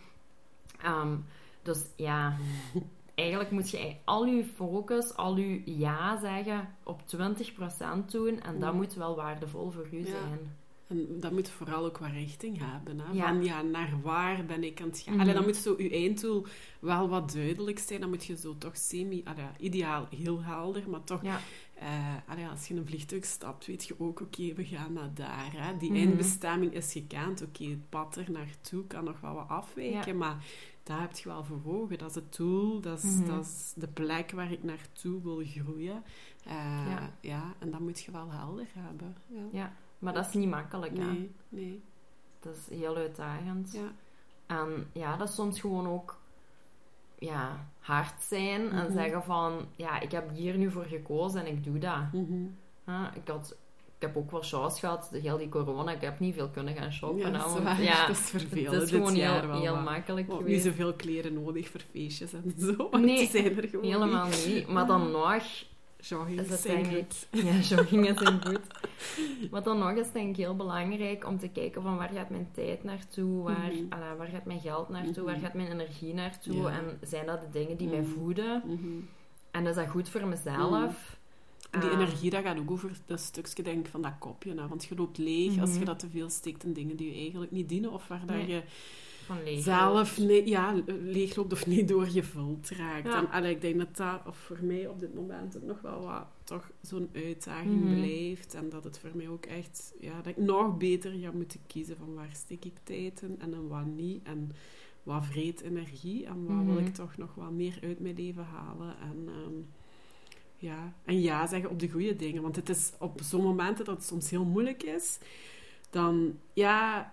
Ehm, 0.83 1.17
dus 1.63 1.87
ja, 1.97 2.37
eigenlijk 3.15 3.51
moet 3.51 3.71
je 3.71 3.95
al 4.05 4.25
je 4.27 4.45
focus, 4.45 5.17
al 5.17 5.37
je 5.37 5.63
ja 5.79 6.17
zeggen 6.21 6.69
op 6.83 7.03
20% 7.07 8.11
doen 8.13 8.41
en 8.41 8.59
dat 8.59 8.69
Mhm. 8.69 8.77
moet 8.77 8.95
wel 8.95 9.17
waardevol 9.17 9.71
voor 9.71 9.89
u 9.93 9.99
Ja. 9.99 10.05
zijn. 10.07 10.57
En 10.87 11.21
dat 11.21 11.33
moet 11.33 11.51
vooral 11.51 11.85
ook 11.85 11.99
wat 11.99 12.11
richting 12.11 12.59
hebben. 12.61 12.99
Hè? 13.01 13.13
Ja. 13.13 13.27
Van 13.27 13.45
ja, 13.45 13.63
naar 13.63 13.93
waar 14.03 14.45
ben 14.45 14.65
ik 14.65 14.81
aan 14.81 14.87
het 14.89 14.99
gaan? 15.01 15.21
Allee, 15.21 15.35
dan 15.35 15.45
moet 15.45 15.57
zo 15.57 15.75
je 15.79 15.91
einddoel 15.91 16.47
wel 16.81 17.09
wat 17.09 17.33
duidelijk 17.33 17.79
zijn. 17.79 18.01
Dan 18.01 18.09
moet 18.09 18.25
je 18.25 18.37
zo 18.37 18.55
toch 18.59 18.77
semi, 18.77 19.23
allee, 19.25 19.45
ideaal 19.59 20.07
heel 20.17 20.43
helder, 20.43 20.91
maar 20.91 21.05
toch 21.05 21.23
Ja. 21.23 21.39
Eh, 21.81 22.51
als 22.51 22.67
je 22.69 22.75
in 22.75 22.81
een 22.81 22.87
vliegtuig 22.87 23.25
stapt, 23.25 23.67
weet 23.67 23.85
je 23.85 23.95
ook, 24.01 24.21
oké, 24.21 24.53
we 24.55 24.65
gaan 24.65 24.93
naar 24.93 25.15
daar. 25.15 25.53
Hè. 25.53 25.77
Die 25.77 25.91
Mhm. 25.91 25.99
eindbestemming 25.99 26.73
is 26.75 26.93
gekend. 26.93 27.43
Oké, 27.43 27.65
het 27.65 27.89
pad 27.89 28.17
er 28.17 28.31
naartoe 28.31 28.87
kan 28.87 29.05
nog 29.05 29.21
wel 29.21 29.35
wat 29.35 29.49
afwijken, 29.49 30.13
Ja. 30.13 30.19
maar 30.19 30.45
daar 30.83 31.01
heb 31.01 31.17
je 31.17 31.29
wel 31.29 31.45
voor 31.45 31.61
ogen. 31.65 31.99
Dat 31.99 32.09
is 32.09 32.15
het 32.15 32.37
doel, 32.37 32.81
dat 32.81 32.99
is, 33.03 33.15
Mhm. 33.17 33.27
dat 33.27 33.45
is 33.45 33.73
de 33.77 33.89
plek 33.89 34.31
waar 34.31 34.53
ik 34.53 34.63
naartoe 34.63 35.23
wil 35.23 35.43
groeien. 35.45 36.03
Eh, 36.45 36.55
Ja. 36.89 37.11
ja. 37.21 37.55
en 37.59 37.71
dat 37.71 37.81
moet 37.81 38.01
je 38.01 38.11
wel 38.11 38.31
helder 38.31 38.67
hebben. 38.79 39.17
Ja. 39.27 39.43
Ja, 39.53 39.73
maar 39.99 40.13
dat 40.13 40.27
is 40.27 40.33
niet 40.35 40.49
makkelijk, 40.49 40.97
hè. 40.99 41.05
Nee, 41.05 41.31
nee. 41.49 41.83
Dat 42.41 42.57
is 42.57 42.79
heel 42.79 42.97
uitdagend. 42.97 43.73
Ja. 43.73 43.93
En 44.47 44.87
ja, 44.93 45.17
dat 45.17 45.29
is 45.29 45.35
soms 45.35 45.61
gewoon 45.61 45.87
ook 45.89 46.19
ja, 47.19 47.67
hard 47.79 48.23
zijn 48.23 48.71
en 48.71 48.85
Mhm. 48.85 48.93
zeggen 48.93 49.23
van, 49.23 49.67
ja, 49.77 50.01
ik 50.01 50.13
heb 50.13 50.31
hier 50.35 50.57
nu 50.57 50.71
voor 50.71 50.85
gekozen 50.85 51.41
en 51.41 51.47
ik 51.47 51.65
doe 51.65 51.79
dat. 51.79 52.13
Mhm. 52.13 52.45
Ik, 53.15 53.29
had, 53.29 53.57
ik 53.97 54.03
heb 54.03 54.17
ook 54.17 54.31
wel 54.31 54.43
chance 54.43 54.79
gehad, 54.79 55.09
de 55.13 55.19
heel 55.19 55.37
die 55.39 55.49
corona, 55.49 55.93
ik 55.93 56.01
heb 56.01 56.19
niet 56.21 56.35
veel 56.35 56.49
kunnen 56.49 56.75
gaan 56.77 56.93
shoppen. 56.93 57.33
Ja, 57.33 57.49
want 57.49 57.79
ja, 57.79 58.01
dat 58.07 58.17
is 58.17 58.31
vervelend 58.31 58.75
het 58.75 58.83
is 58.83 58.91
gewoon 58.91 59.15
heel, 59.15 59.61
heel 59.61 59.77
makkelijk 59.77 60.31
geweest. 60.31 60.47
niet 60.49 60.63
zoveel 60.63 60.93
kleren 60.95 61.43
nodig 61.43 61.69
voor 61.69 61.81
feestjes 61.91 62.33
en 62.33 62.55
zo. 62.59 62.77
want 62.91 63.05
Nee, 63.05 63.17
die 63.19 63.29
zijn 63.29 63.57
er 63.63 63.69
gewoon 63.69 63.85
Helemaal 63.91 64.29
niet. 64.47 64.69
Maar 64.69 64.87
dan 64.87 65.11
nog 65.11 65.43
Jogging 66.01 66.41
is 66.41 66.49
het 66.49 66.61
zijn 66.61 66.83
denk 66.83 66.97
ik... 66.97 67.05
goed. 67.31 67.43
Ja, 67.45 67.53
joggingen 67.77 68.19
zijn 68.19 68.41
goed. 68.47 68.61
Maar 69.51 69.63
dan 69.63 69.79
nog 69.79 69.91
is 69.91 70.05
het 70.05 70.13
denk 70.13 70.29
ik 70.29 70.37
heel 70.37 70.57
belangrijk 70.57 71.27
om 71.27 71.39
te 71.39 71.49
kijken 71.49 71.83
van 71.83 71.97
waar 71.97 72.11
gaat 72.15 72.31
mijn 72.31 72.49
tijd 72.53 72.85
naartoe, 72.85 73.43
waar, 73.43 73.73
ala, 73.89 74.17
waar 74.17 74.27
gaat 74.29 74.45
mijn 74.45 74.61
geld 74.61 74.89
naartoe, 74.89 75.25
waar 75.25 75.35
Mhm. 75.37 75.45
gaat 75.45 75.55
mijn 75.55 75.71
energie 75.71 76.15
naartoe 76.15 76.57
Ja. 76.57 76.71
en 76.71 76.99
zijn 77.03 77.27
dat 77.27 77.41
de 77.41 77.49
dingen 77.51 77.77
die 77.77 77.89
mij 77.89 78.01
Mhm. 78.01 78.09
voeden 78.11 78.63
Mhm. 78.67 78.89
en 79.51 79.67
is 79.67 79.75
dat 79.75 79.89
goed 79.89 80.09
voor 80.09 80.27
mezelf. 80.27 81.17
En 81.71 81.81
die 81.81 81.89
Ah, 81.91 82.01
energie, 82.01 82.31
dat 82.31 82.43
gaat 82.43 82.59
ook 82.59 82.71
over 82.71 82.91
dat 83.07 83.21
stukje 83.21 83.63
denk 83.63 83.87
van 83.87 84.03
dat 84.03 84.13
kopje. 84.19 84.55
Hè? 84.55 84.69
Want 84.69 84.85
je 84.85 84.95
loopt 84.97 85.19
leeg 85.19 85.61
als 85.61 85.77
je 85.79 85.85
dat 85.85 85.99
te 85.99 86.09
veel 86.09 86.31
steekt 86.31 86.65
in 86.65 86.73
dingen 86.73 86.97
die 86.97 87.15
je 87.15 87.21
eigenlijk 87.21 87.51
niet 87.51 87.69
dienen. 87.69 87.93
Of 87.93 88.09
waar 88.09 88.27
dat 88.27 88.47
je 88.47 88.63
van 89.37 89.63
zelf 89.63 90.17
ja, 90.45 90.75
leegloopt 91.03 91.53
of 91.53 91.67
niet 91.67 91.89
door 91.89 92.05
gevuld 92.07 92.69
raakt. 92.71 93.07
Ja. 93.07 93.17
En 93.19 93.31
allee, 93.31 93.55
ik 93.55 93.61
denk 93.61 93.79
dat 93.79 93.97
dat 93.97 94.21
of 94.27 94.37
voor 94.37 94.59
mij 94.63 94.87
op 94.87 95.01
dit 95.01 95.15
moment 95.15 95.57
ook 95.57 95.63
nog 95.63 95.81
wel 95.81 96.01
wat 96.03 96.27
toch 96.45 96.71
zo'n 96.81 97.09
uitdaging 97.15 97.85
Mhm. 97.85 97.95
blijft. 97.95 98.55
En 98.55 98.69
dat 98.69 98.85
het 98.85 98.99
voor 98.99 99.11
mij 99.15 99.29
ook 99.29 99.47
echt, 99.47 99.95
ja, 100.01 100.17
dat 100.17 100.27
ik 100.27 100.37
nog 100.37 100.77
beter 100.77 101.11
ga 101.11 101.31
moeten 101.33 101.61
kiezen 101.67 101.97
van 101.97 102.15
waar 102.15 102.31
steek 102.33 102.65
ik 102.65 102.77
tijd 102.83 103.23
in 103.23 103.37
en 103.41 103.55
in 103.55 103.69
wat 103.69 103.87
niet. 103.87 104.23
En 104.23 104.51
wat 105.03 105.25
vreet 105.27 105.61
energie 105.61 106.27
en 106.27 106.47
wat 106.47 106.65
wil 106.65 106.75
Mhm. 106.75 106.87
ik 106.87 106.95
toch 106.95 107.17
nog 107.17 107.35
wat 107.35 107.51
meer 107.51 107.79
uit 107.83 108.01
mijn 108.01 108.17
leven 108.17 108.45
halen. 108.45 108.95
En, 109.01 109.29
ehm, 109.29 109.55
ja. 110.57 110.93
en 111.05 111.21
ja 111.21 111.47
zeggen 111.47 111.71
op 111.71 111.79
de 111.81 111.89
goede 111.89 112.17
dingen. 112.17 112.43
Want 112.43 112.57
het 112.57 112.69
is 112.69 112.93
op 112.99 113.21
zo'n 113.23 113.43
momenten 113.43 113.85
dat 113.85 113.97
het 113.97 114.05
soms 114.07 114.31
heel 114.31 114.45
moeilijk 114.45 114.83
is, 114.83 115.19
dan 115.91 116.39
ja, 116.53 117.13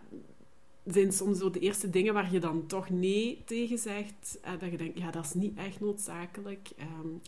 zijn 0.86 1.12
soms 1.14 1.38
zo 1.38 1.50
de 1.50 1.60
eerste 1.60 1.90
dingen 1.90 2.14
waar 2.14 2.32
je 2.34 2.40
dan 2.40 2.68
toch 2.68 2.90
nee 2.90 3.42
tegen 3.46 3.78
zegt. 3.78 4.38
En 4.42 4.60
dat 4.60 4.72
je 4.72 4.78
denkt, 4.78 4.98
ja, 4.98 5.12
dat 5.12 5.26
is 5.26 5.34
niet 5.34 5.58
echt 5.58 5.80
noodzakelijk. 5.80 6.70
En, 6.78 7.22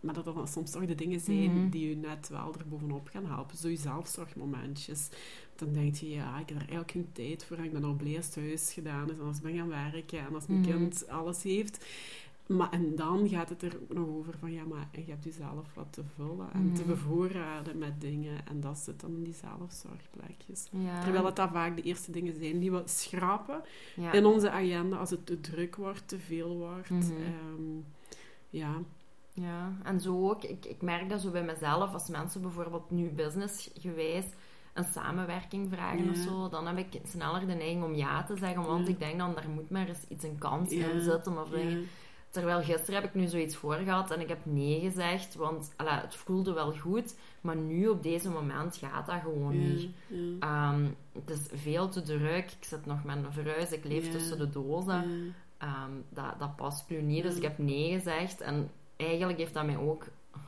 maar 0.00 0.14
dat 0.14 0.24
dat 0.24 0.34
dan 0.34 0.48
soms 0.48 0.70
toch 0.70 0.84
de 0.86 0.94
dingen 0.94 1.20
zijn 1.20 1.54
Mhm. 1.60 1.68
die 1.70 1.88
je 1.88 1.96
net 1.96 2.28
wel 2.28 2.54
er 2.58 2.68
bovenop 2.68 3.08
gaan 3.08 3.26
helpen. 3.26 3.56
Zo 3.56 3.68
je 3.68 3.76
zelfzorgmomentjes. 3.76 5.08
Dan 5.56 5.72
denk 5.72 5.94
je, 5.94 6.10
ja, 6.10 6.38
ik 6.38 6.48
heb 6.48 6.56
er 6.56 6.62
eigenlijk 6.62 6.90
geen 6.90 7.08
tijd 7.12 7.44
voor. 7.44 7.56
En 7.56 7.64
ik 7.64 7.72
ben 7.72 7.84
al 7.84 7.94
blij 7.94 8.16
als 8.16 8.24
het 8.24 8.34
thuis 8.34 8.72
gedaan 8.72 9.10
is. 9.10 9.18
En 9.18 9.24
als 9.24 9.36
ik 9.36 9.42
ben 9.42 9.56
gaan 9.56 9.68
werken. 9.68 10.18
En 10.18 10.34
als 10.34 10.46
mijn 10.46 10.60
Mhm. 10.60 10.70
kind 10.70 11.08
alles 11.08 11.42
heeft. 11.42 11.84
Maar, 12.56 12.70
en 12.70 12.94
dan 12.96 13.28
gaat 13.28 13.48
het 13.48 13.62
er 13.62 13.78
ook 13.82 13.92
nog 13.94 14.08
over 14.08 14.34
van, 14.38 14.52
ja, 14.52 14.64
maar 14.64 14.88
je 14.92 15.04
hebt 15.10 15.24
jezelf 15.24 15.74
wat 15.74 15.86
te 15.92 16.02
vullen. 16.16 16.48
En 16.52 16.72
te 16.74 16.80
Mhm. 16.80 16.90
bevoorraden 16.90 17.78
met 17.78 18.00
dingen. 18.00 18.46
En 18.46 18.60
dat 18.60 18.78
zit 18.78 19.00
dan 19.00 19.10
in 19.14 19.22
die 19.22 19.34
zelfzorgplekjes. 19.34 20.68
Ja. 20.70 21.02
Terwijl 21.02 21.24
het 21.24 21.36
dat 21.36 21.50
vaak 21.52 21.76
de 21.76 21.82
eerste 21.82 22.10
dingen 22.10 22.34
zijn 22.38 22.58
die 22.58 22.70
we 22.72 22.82
schrapen 22.84 23.60
ja. 23.96 24.12
in 24.12 24.24
onze 24.26 24.50
agenda 24.50 24.96
als 24.96 25.10
het 25.10 25.26
te 25.26 25.40
druk 25.40 25.76
wordt, 25.76 26.08
te 26.08 26.18
veel 26.18 26.56
wordt. 26.56 26.90
Mhm. 26.90 27.02
Ehm, 27.02 27.80
ja. 28.50 28.72
Ja, 29.32 29.72
en 29.82 30.00
zo 30.00 30.28
ook. 30.30 30.42
Ik, 30.44 30.64
ik 30.66 30.82
merk 30.82 31.08
dat 31.08 31.20
zo 31.20 31.30
bij 31.30 31.44
mezelf, 31.44 31.92
als 31.92 32.08
mensen 32.08 32.40
bijvoorbeeld 32.42 32.90
nu 32.90 33.08
businessgewijs 33.10 34.24
een 34.74 34.84
samenwerking 34.84 35.68
vragen 35.72 36.04
Ja. 36.04 36.10
of 36.10 36.16
zo, 36.16 36.48
dan 36.48 36.66
heb 36.66 36.78
ik 36.78 37.00
sneller 37.04 37.40
de 37.40 37.46
neiging 37.54 37.84
om 37.84 37.94
ja 37.94 38.24
te 38.24 38.36
zeggen, 38.36 38.62
want 38.62 38.86
Ja. 38.86 38.92
ik 38.92 38.98
denk 38.98 39.18
dan, 39.18 39.34
daar 39.34 39.48
moet 39.48 39.70
maar 39.70 39.88
eens 39.88 40.04
iets 40.08 40.24
een 40.24 40.38
kans 40.38 40.70
Ja. 40.72 40.88
in 40.88 41.00
zitten. 41.00 41.38
Of 41.42 41.48
dingen. 41.48 41.86
Terwijl 42.30 42.62
gisteren 42.62 42.94
heb 42.94 43.04
ik 43.04 43.14
nu 43.14 43.26
zoiets 43.26 43.56
voor 43.56 43.74
gehad 43.74 44.10
en 44.10 44.20
ik 44.20 44.28
heb 44.28 44.38
nee 44.42 44.80
gezegd, 44.80 45.34
want 45.34 45.72
ala, 45.76 46.00
het 46.00 46.14
voelde 46.14 46.52
wel 46.52 46.72
goed, 46.78 47.14
maar 47.40 47.56
nu 47.56 47.88
op 47.88 48.02
deze 48.02 48.30
moment 48.30 48.76
gaat 48.76 49.06
dat 49.06 49.20
gewoon 49.22 49.58
niet. 49.58 49.88
Ja. 50.06 50.16
Ehm, 50.40 50.84
het 51.12 51.30
is 51.30 51.40
veel 51.52 51.88
te 51.88 52.02
druk. 52.02 52.50
Ik 52.60 52.64
zit 52.64 52.86
nog 52.86 53.04
met 53.04 53.16
een 53.16 53.32
verhuis. 53.32 53.70
Ik 53.72 53.84
leef 53.84 54.06
Ja. 54.06 54.12
tussen 54.12 54.38
de 54.38 54.50
dozen. 54.50 55.34
Ehm, 55.58 55.90
dat, 56.08 56.38
dat 56.38 56.56
past 56.56 56.88
nu 56.90 57.02
niet. 57.02 57.22
Dus 57.22 57.36
ik 57.36 57.42
heb 57.42 57.58
nee 57.58 57.92
gezegd. 57.92 58.40
En 58.40 58.70
eigenlijk 58.96 59.38
heeft 59.38 59.54
dat 59.54 59.66
mij 59.66 59.76
ook 59.76 60.04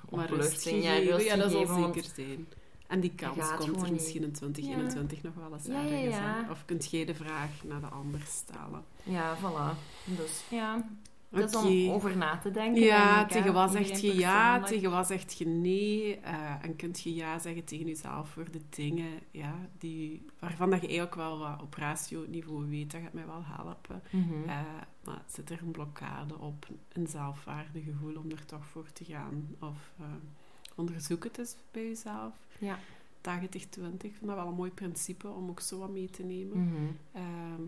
opluchting, 0.08 0.82
ja, 0.82 0.90
gegeven, 0.90 1.12
rust 1.12 1.26
ja, 1.26 1.36
dat 1.36 1.50
zal 1.50 1.66
zeker 1.66 2.10
zijn. 2.14 2.46
En 2.86 3.00
die 3.00 3.12
kans 3.14 3.54
komt 3.56 3.82
er 3.82 3.92
misschien 3.92 4.22
in 4.22 4.32
2021 4.32 5.22
nog 5.22 5.34
wel 5.34 5.52
eens 5.52 5.66
Ja, 5.66 5.88
ergens. 5.88 6.50
Of 6.50 6.64
kunt 6.64 6.90
jij 6.90 7.04
de 7.04 7.14
vraag 7.14 7.50
naar 7.64 7.80
de 7.80 7.86
ander 7.86 8.20
stellen. 8.28 8.84
Ja, 9.02 9.36
voilà. 9.38 9.78
Dus 10.04 10.44
ja, 10.50 10.88
is 11.32 11.56
Oké. 11.56 11.66
om 11.66 11.90
over 11.90 12.16
na 12.16 12.38
te 12.38 12.50
denken. 12.50 12.82
Ja, 12.82 13.14
denk 13.14 13.26
ik, 13.26 13.32
hè. 13.32 13.40
tegen 13.40 13.52
wat 13.52 13.68
Iedereen 13.68 13.96
zeg 13.96 14.00
je 14.00 14.18
ja, 14.18 14.60
tegen 14.60 14.90
wat 14.90 15.06
zeg 15.06 15.32
je 15.32 15.46
nee. 15.46 16.20
eh, 16.20 16.64
en 16.64 16.76
kunt 16.76 17.00
je 17.00 17.14
ja 17.14 17.38
zeggen 17.38 17.64
tegen 17.64 17.86
jezelf 17.86 18.28
voor 18.28 18.50
de 18.50 18.60
dingen 18.68 19.20
ja, 19.30 19.54
die, 19.78 20.24
waarvan 20.38 20.70
dat 20.70 20.80
je 20.80 20.86
eigenlijk 20.86 21.16
wel 21.16 21.38
wat 21.38 21.62
op 21.62 21.74
ratio-niveau 21.74 22.68
weet. 22.68 22.90
Dat 22.90 23.00
gaat 23.00 23.12
mij 23.12 23.26
wel 23.26 23.42
helpen. 23.44 24.02
Mhm. 24.10 24.48
Eh, 24.48 24.60
maar 25.04 25.22
zit 25.26 25.50
er 25.50 25.62
een 25.62 25.70
blokkade 25.70 26.38
op, 26.38 26.66
een 26.92 27.06
zelfwaardegevoel 27.06 28.16
om 28.16 28.30
er 28.30 28.44
toch 28.44 28.66
voor 28.66 28.92
te 28.92 29.04
gaan? 29.04 29.56
Of 29.60 29.92
eh, 29.98 30.06
onderzoek 30.76 31.24
het 31.24 31.38
eens 31.38 31.56
bij 31.70 31.86
jezelf. 31.86 32.32
Ja. 32.58 32.78
80-20, 33.22 33.30
ik 34.00 34.14
vind 34.14 34.26
dat 34.26 34.36
wel 34.36 34.46
een 34.46 34.54
mooi 34.54 34.70
principe 34.70 35.28
om 35.28 35.48
ook 35.48 35.60
zo 35.60 35.78
wat 35.78 35.90
mee 35.90 36.10
te 36.10 36.22
nemen. 36.22 36.64
Mhm. 36.64 36.82
Ehm, 37.12 37.62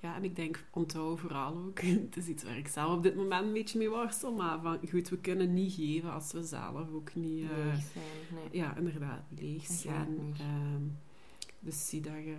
ja, 0.00 0.14
en 0.16 0.24
ik 0.24 0.36
denk, 0.36 0.64
onthoud 0.70 1.20
vooral 1.20 1.56
ook, 1.56 1.80
het 2.06 2.16
is 2.16 2.26
iets 2.26 2.44
waar 2.44 2.58
ik 2.58 2.68
zelf 2.68 2.96
op 2.96 3.02
dit 3.02 3.16
moment 3.16 3.46
een 3.46 3.52
beetje 3.52 3.78
mee 3.78 3.90
worstel, 3.90 4.32
maar 4.32 4.60
van, 4.60 4.78
goed, 4.90 5.08
we 5.08 5.18
kunnen 5.18 5.54
niet 5.54 5.72
geven 5.72 6.12
als 6.12 6.32
we 6.32 6.42
zelf 6.42 6.90
ook 6.92 7.14
niet... 7.14 7.50
eh, 7.50 7.56
Leeg 7.56 7.82
zijn. 7.92 8.04
Nee. 8.34 8.60
ja, 8.60 8.76
inderdaad, 8.76 9.22
leeg 9.38 9.66
zijn. 9.66 10.34
Ehm, 10.38 10.82
dus 11.60 11.88
zie 11.88 12.00
dat 12.00 12.12
je 12.12 12.36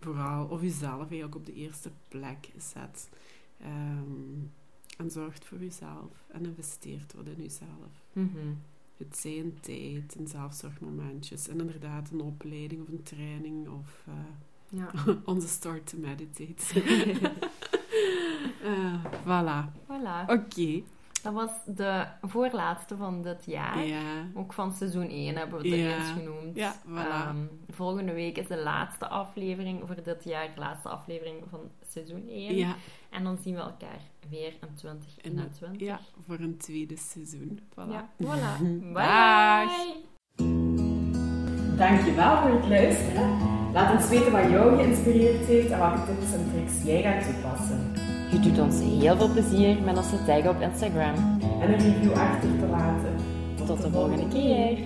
vooral, 0.00 0.46
of 0.46 0.60
jezelf 0.60 1.00
eigenlijk 1.00 1.34
op 1.34 1.46
de 1.46 1.54
eerste 1.54 1.90
plek 2.08 2.50
zet. 2.56 3.10
Ehm, 3.60 4.40
en 4.98 5.10
zorgt 5.10 5.44
voor 5.44 5.58
jezelf 5.58 6.24
en 6.28 6.44
investeert 6.44 7.14
wat 7.14 7.26
in 7.26 7.42
jezelf. 7.42 8.04
Mhm. 8.12 8.52
Het 8.96 9.16
zijn 9.16 9.60
tijd 9.60 10.16
en 10.16 10.28
zelfzorgmomentjes 10.28 11.48
en 11.48 11.60
inderdaad 11.60 12.10
een 12.10 12.20
opleiding 12.20 12.82
of 12.82 12.88
een 12.88 13.02
training 13.02 13.68
of 13.68 14.02
eh, 14.06 14.14
Ja. 14.68 14.90
onze 15.24 15.48
start 15.48 15.86
to 15.86 15.98
meditate. 15.98 16.82
Eh, 18.62 19.04
voilà. 19.24 19.72
Voilà. 19.86 20.26
Oké. 20.30 20.82
Dat 21.22 21.32
was 21.34 21.50
de 21.66 22.06
voorlaatste 22.22 22.96
van 22.96 23.22
dit 23.22 23.44
jaar. 23.44 23.84
Ja. 23.84 24.00
Ook 24.34 24.52
van 24.52 24.72
seizoen 24.72 25.08
1 25.08 25.36
hebben 25.36 25.62
we 25.62 25.68
het 25.68 25.78
Ja. 25.78 25.96
eens 25.96 26.10
genoemd. 26.10 26.56
Ja, 26.56 26.74
voilà. 26.86 26.96
Ehm, 26.96 27.36
volgende 27.70 28.12
week 28.12 28.38
is 28.38 28.46
de 28.46 28.62
laatste 28.62 29.08
aflevering 29.08 29.82
voor 29.86 30.02
dit 30.02 30.24
jaar. 30.24 30.54
De 30.54 30.60
laatste 30.60 30.88
aflevering 30.88 31.42
van 31.50 31.60
seizoen 31.88 32.26
1. 32.28 32.56
Ja, 32.56 32.74
En 33.10 33.24
dan 33.24 33.38
zien 33.42 33.54
we 33.54 33.60
elkaar 33.60 34.00
weer 34.28 34.52
in 34.52 34.68
en, 34.68 34.74
2021. 34.74 35.80
ja, 35.88 36.00
voor 36.26 36.38
een 36.38 36.56
tweede 36.56 36.96
seizoen. 36.96 37.60
Voilà. 37.70 38.22
Voilà. 38.22 38.60
Bye. 38.80 38.92
Dag. 38.92 40.15
Dankjewel 41.76 42.36
voor 42.36 42.50
het 42.50 42.68
luisteren. 42.68 43.30
Laat 43.72 43.96
ons 43.96 44.08
weten 44.08 44.32
wat 44.32 44.50
jou 44.50 44.76
geïnspireerd 44.76 45.46
heeft 45.46 45.70
en 45.70 45.78
welke 45.78 46.04
tips 46.06 46.32
en 46.32 46.50
tricks 46.52 46.72
jij 46.84 47.02
gaat 47.02 47.24
toepassen. 47.24 47.92
Je 48.30 48.40
doet 48.40 48.58
ons 48.58 48.80
heel 48.80 49.16
veel 49.16 49.28
plezier 49.28 49.82
met 49.84 49.96
ons 49.96 50.10
te 50.10 50.24
taggen 50.26 50.50
op 50.50 50.60
Instagram. 50.60 51.14
En 51.60 51.72
een 51.72 51.78
review 51.78 52.12
achter 52.12 52.48
te 52.58 52.66
laten. 52.70 53.14
Tot 53.66 53.82
de 53.82 53.90
volgende 53.90 54.28
keer. 54.28 54.78